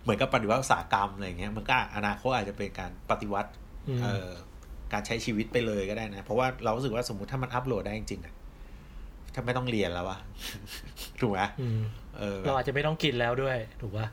[0.03, 3.51] เหมือนกับปฏิวัติอุตสาหกรรมอะไรเงี้ย มันก็อนาคตอาจจะเป็นการปฏิวัติ
[3.89, 4.29] อืมเอ่อ
[4.93, 8.35] การใช้ชีวิตไปเลยก็ได้นะ เพราะว่าเรารู้สึกว่าสมมติถ้ามันอัปโหลดได้จริงๆอะ
[9.35, 10.19] ถ้าไม่ต้องเรียนแล้ววะ
[11.21, 11.81] ถูกไหมอืม
[12.19, 14.07] เออเราอาจจะไม่ต้องกินแล้วด้วย ถูกปะ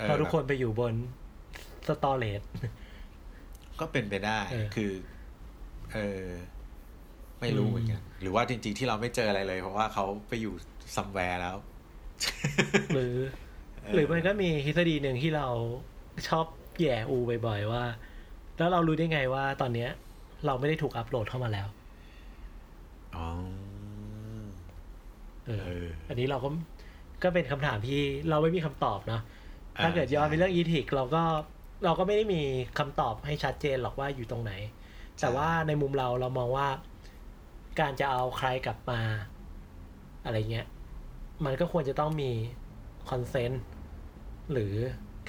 [0.00, 0.94] ออเพราะทุกคนไปอยู่บน
[1.86, 2.42] สตอเรจ
[3.80, 4.92] ก็เป็นไปได้เออคือ
[5.94, 6.26] เออ
[7.40, 10.54] ไม่รู้เหมือนกันหรือว่าจริง ๆ ที่เราไม่เจออะไรเลย เพราะว่าเขาไปอยู่
[10.94, 11.56] ซัมแวร์แล้ว
[12.94, 13.14] หรือ
[13.82, 15.46] เออหรือมันก็มีทฤษฎีหนึ่งที่เรา
[16.28, 16.44] ชอบ
[16.78, 17.82] แหย่อูบ่อยๆว่า
[18.58, 19.90] แล้วเรารู้ได้ไงว่าตอนเนี้ย
[20.46, 21.68] เราไม่ได้ถูกอัปโหลดเข้ามาแล้ว
[23.16, 23.26] อ๋อ
[25.46, 26.48] เออเอออันนี้เราก็
[27.22, 28.00] ก็เป็นคำถามที่
[28.30, 29.22] เราไม่มีคำตอบเนาะ
[29.76, 31.22] อ่าถ้าเกิดย้อนไปใช่เรื่องอีทิกเราก็
[31.84, 32.42] เราก็ไม่ได้มี
[32.78, 34.52] คำตอบให้ชัดเจนหรอกว่าอยู่ตรงไหน
[35.20, 36.68] แต่ว่าในมุมเราเรามองว่า
[37.78, 39.00] การจะเอาใครกลับมา
[40.24, 40.66] อะไรเงี้ย
[41.44, 42.30] มันก็ควรจะต้องมี
[43.10, 43.62] คอนเซนต์
[44.52, 44.74] หรือ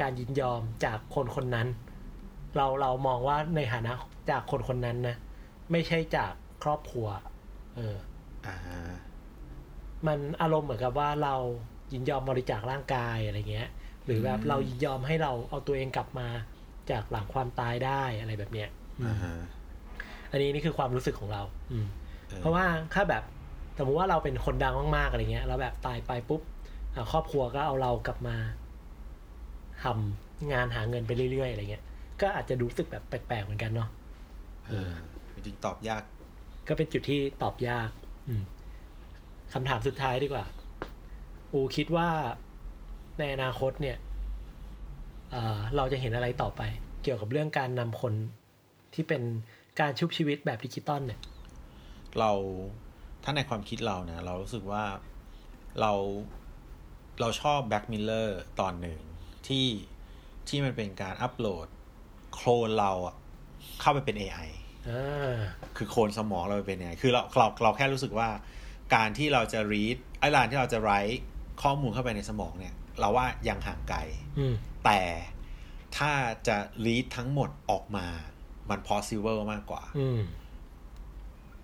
[0.02, 1.68] การยินยอมจากคนคนนั้น
[2.56, 3.92] เราเรามองว่าในฐานะ
[4.30, 5.16] จากคนคนนั้นนะ
[5.72, 6.32] ไม่ใช่จาก
[6.64, 7.08] ครอบครัว
[7.76, 7.96] เออ
[8.46, 8.58] อ่า
[10.08, 11.36] มันอารมณ์เหมือนกับว่าเรา
[11.94, 13.70] ยินยอมบริจาคร่างกายอะไรเงี้ย
[14.06, 16.28] หรือแบบอืมเรายินยอมให้เราเอาตัวเองกลับมา
[16.92, 19.34] จากหลังความตายได้อะไรแบบเนี้ยอืมอ่าฮะ
[20.32, 22.01] อันนี้นี่คือความรู้สึกของเรา อืมออ
[22.40, 23.24] เพราะว่าถ้าแบบ
[23.78, 26.42] สมมติว่าเราเป็นคนดังมากๆอะไรเงี้ย แล้วแบบตายไปปุ๊บ
[26.94, 28.36] อ่าครอบครัวก็เอาเรากลับมา
[29.84, 31.84] ทำงานหาเงินไปเรื่อยๆอะไรเงี้ย
[32.22, 33.90] ก็อาจจะรู้สึกแบบแปลกๆเหมือนกันเนาะ
[34.68, 34.90] เออ
[35.34, 36.04] จริงๆตอบยาก
[36.68, 37.90] ก็เป็นจุดที่ตอบยาก
[38.28, 38.44] อืม
[39.54, 40.46] คำถามสุดท้ายดีกว่า
[41.52, 42.10] อูคิดว่า
[43.20, 43.98] ในอนาคตเนี่ย
[45.32, 46.62] เอ่อเราจะเห็นอะไรต่อไป
[47.04, 48.14] เกี่ยวกับเรื่องการนำคน
[48.94, 49.22] ที่เป็น
[49.80, 51.20] การชุบชีวิตแบบดิจิตอลเนี่ย
[52.20, 52.32] เรา
[53.24, 54.84] ถ้าในความคิดเราเนี่ยเรารู้สึกว่า
[55.82, 55.94] เรา
[57.20, 59.00] เราชอบ Black Mirror ตอนหนึ่ง
[59.48, 59.68] ที่
[60.48, 61.68] ที่มันเป็นการอัปโหลด
[62.34, 63.16] โคลนเราอะ
[63.82, 64.50] เข้าไปเป็น AI
[64.90, 65.36] อ่า
[65.78, 68.30] คือโคลนสมองเราไปเป็น AI คือเราเราเราแค่รู้สึกว่า
[68.96, 71.20] การที่เราจะ read ไอ้การที่เราจะ write
[71.64, 74.00] ข้อมูลเข้าไปในสมองเนี่ย เราว่ายังห่างไกล
[74.40, 74.56] อืม
[74.86, 75.02] แต่
[75.98, 76.12] ถ้า
[76.48, 78.08] จะ read ทั้งหมดออกมา
[78.70, 80.22] มัน possible มากกว่าอืม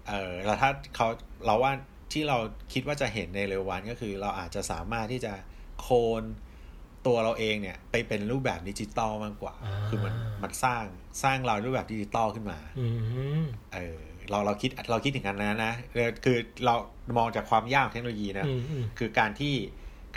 [0.10, 1.08] เออแล้วถ้าเขา
[1.46, 1.72] เราว่า
[2.14, 2.38] ที่เรา
[2.74, 5.34] คิดว่าจะเห็นในเร็ววันก็คือ เราอาจจะสามารถที่จะ
[5.82, 6.24] โคลน
[7.08, 10.84] ตัวเราเองเนี่ย ไปเป็นรูปแบบดิจิตอลมากกว่าอ่า คือมันมันสร้าง
[11.24, 12.88] สร้างเรารูปแบบดิจิตอลขึ้นมาอื
[13.44, 14.00] มเออ
[14.30, 16.76] เราเราคิดเราคิดถึงกันนะนะเออคือเรา
[17.18, 19.56] มองจากความยากของเทคโนโลยีนะอืมอืมคือการที่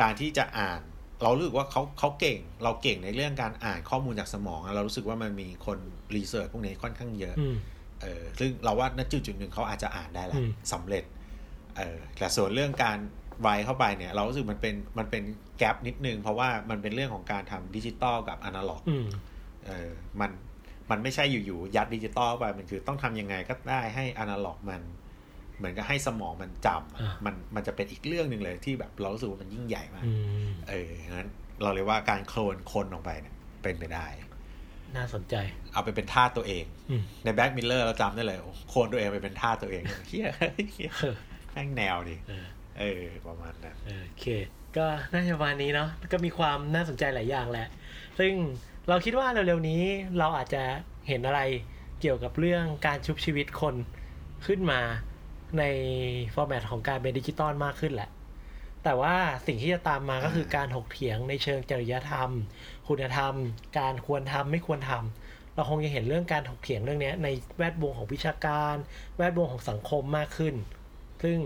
[0.01, 0.81] การที่จะอ่าน
[1.23, 5.79] เรารู้สึกว่าเขาเขาเก่ง เราเก่งในเรื่องการอ่านข้อมูลจากสมองอะเรารู้สึกว่ามันมีคน
[6.17, 7.57] research พวกนี้ค่อนข้างเยอะอืม
[8.03, 11.05] เออซึ่งเราว่าณจุดจุดหนึ่งเขาอาจจะอ่านได้แหละอืมสำเร็จ
[11.79, 12.99] เออแต่ส่วนเรื่องการ
[13.43, 15.23] ไวเข้าไปเนี่ย เรารู้สึกมันเป็นมันเป็น
[15.59, 19.07] gap นิดนึง เพราะว่ามันเป็นเรื่องของการทำดิจิตอลกับอนาล็อกอืม
[19.67, 19.91] เออ
[20.21, 20.31] มัน
[20.91, 24.83] มันไม่ใช่อยู่ๆยัดดิจิตอลเข้าไปมันคือต้องทำยังไงก็ได้ให้อนาล็อกมัน
[25.59, 30.13] เหมือนกับให้สมองมันจำอะอ่ามัมันมันจะเป็นอีกเรื่องหนึ่งเลยที่แบบเรารู้สึกว่ามันยิ่งใหญ่มากอื
[30.49, 31.31] มเอองั้น
[31.63, 34.07] เราเลยว่าการโคลนคนออกไปเนี่ยเป็นไปได้
[34.97, 35.35] น่าสนใจ
[35.73, 40.29] เอาไปเป็นทาสตัวเองอืมใน Black Mirror เราจำได้เลยโอ้โคลนตัวเองไปเป็นทาสตัวเองเฮีย
[40.73, 41.17] เหี้ยเออ
[41.53, 42.47] แม่งแนวดิเออ
[42.79, 44.27] เออประมาณนั้นโอเค
[44.77, 47.67] ก็น่าจะประมาณนี้เนาะก็มีความน่าสนใจหลายอย่างแหละ
[48.19, 48.33] ซึ่ง
[48.89, 49.83] เราคิดว่าเร็วๆนี้
[50.19, 50.63] เราอาจจะ
[51.09, 51.41] เห็นอะไร
[52.01, 53.75] เกี่ยวกับเรื่องการชุบชีวิตคน
[54.47, 54.81] ขึ้นมา
[55.59, 55.65] ใน
[56.35, 58.11] ฟอร์แมตของการเป็นดิจิตอลมากขึ้นแหละ
[58.85, 59.17] แต่ว่า
[59.47, 62.31] สิ่งที่จะตามมาก็คือการถกเถียงในเชิงจริยธรรม
[62.91, 63.35] คุณธรรม
[63.79, 67.29] การควรทำไม่ควรทำเราคงจะเห็นเรื่องการถกเถียงเรื่องเนี้ยใน
[67.59, 68.75] แวดวงของวิชาการ
[69.17, 70.55] แวดวงของสังคมมากขึ้น
[71.23, 71.39] ซึ่ง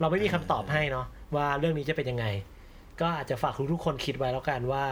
[0.00, 2.26] เราไม่มีคำตอบให้เนาะว่าเรื่องนี้จะเป็นยังไง
[3.00, 4.84] ก็อาจจะฝากทุกๆคนคิดไว้แล้วกันว่า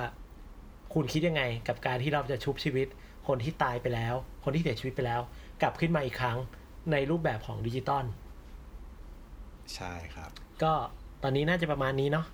[0.94, 2.86] คุณคิดยังไง กับการที่เราจะชุบชีวิต
[3.26, 5.20] คนที่ตายไปแล้ว คนที่เสียชีวิตไปแล้ว
[5.62, 6.38] กลับขึ้นมาอีกครั้ง
[6.92, 8.04] ในรูปแบบของดิจิตอล
[9.74, 10.30] ใช่ครับ
[10.62, 10.72] ก็
[11.22, 12.26] ตอนนี้น่าจะประมาณนี้เนาะ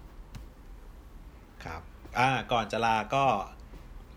[1.65, 1.83] ครับ
[2.19, 3.25] อ่า ก่อนจะลาก็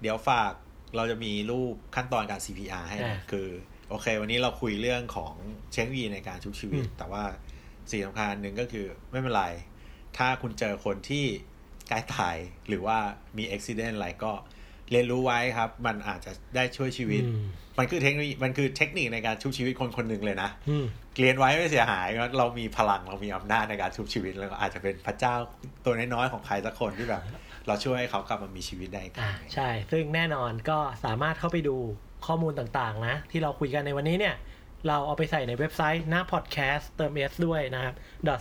[0.02, 0.52] เดี๋ยวฝาก
[0.96, 3.48] เราจะมีรูปขั้นตอนการ CPR ให้นะคือ
[3.90, 5.34] โอเค วันนี้เราคุยเรื่องของ
[5.72, 7.24] เช็ควีในการชุบชีวิต แต่ว่า
[7.90, 9.46] สิ่งสำคัญอันหนึ่งก็คือไม่เป็นไร
[10.18, 11.26] ถ้าคุณเจอคนที่
[11.90, 12.36] ใกล้ตาย
[12.68, 12.98] หรือว่า
[13.38, 14.32] มีอุบิเหตุอะไรก็
[14.92, 17.44] เรียนรู้ไว้ครับ มันอาจจะได้ช่วยชีวิตอืม
[17.80, 20.86] มันคือเทคโนโลยีมันคือเทคนิคในการชุบชีวิตคนคนหนึ่งเลยนะอืม
[21.20, 25.36] เรียนไว้ไม่เสียหายเรามีพลังเรามีอำนาจในการชุบชีวิตแล้วก็อาจจะเป็นพระเจ้า
[25.86, 27.24] ตัวน้อยๆของใครสักคนที่แบบ
[27.68, 31.78] เราช่วยให้เขากลับมามีชีวิตได้อีกครั้อ่าใช่ ซึ่งแน่นอนก็สามารถเข้าไปดู
[32.26, 34.36] ข้อมูลต่างๆนะ ที่เราคุยกันในวันนี้เนี่ย
[34.88, 37.96] เราเอาไปใส่ในเว็บไซต์หน้าพอดแคสต์เติม s ด้วยนะครับ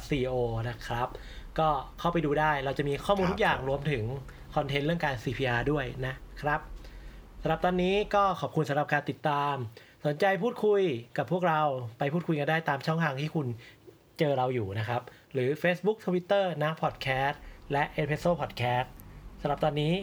[0.09, 0.35] .co
[0.69, 1.09] นะครับ
[1.59, 1.69] ก็
[1.99, 4.05] เข้าไปดูได้เราจะมีข้อมูลทุกอย่างรวมถึง
[4.55, 6.61] คอนเทนต์เรื่องการ CPR ด้วยนะครับ
[7.43, 9.55] สำหรับตอนนี้ก็ขอบคุณสำหรับการติดตาม
[10.07, 10.83] สนใจพูดคุย
[11.19, 11.63] กับพวกเรา
[11.99, 13.47] ไปพูดคุยกันได้ตามช่องทางที่คุณ
[14.19, 15.03] เจอเราอยู่นะครับ
[15.33, 17.37] หรือ Facebook Twitter นะ Podcast
[17.73, 18.89] และ e p i s o d Podcast
[19.41, 19.95] สำหรับตอนนี้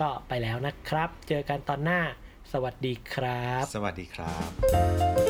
[0.00, 2.00] ก็ไปแล้วนะครับ เจอกันตอนหน้า
[2.52, 5.27] สวัสดีครับ สวัสดีครับ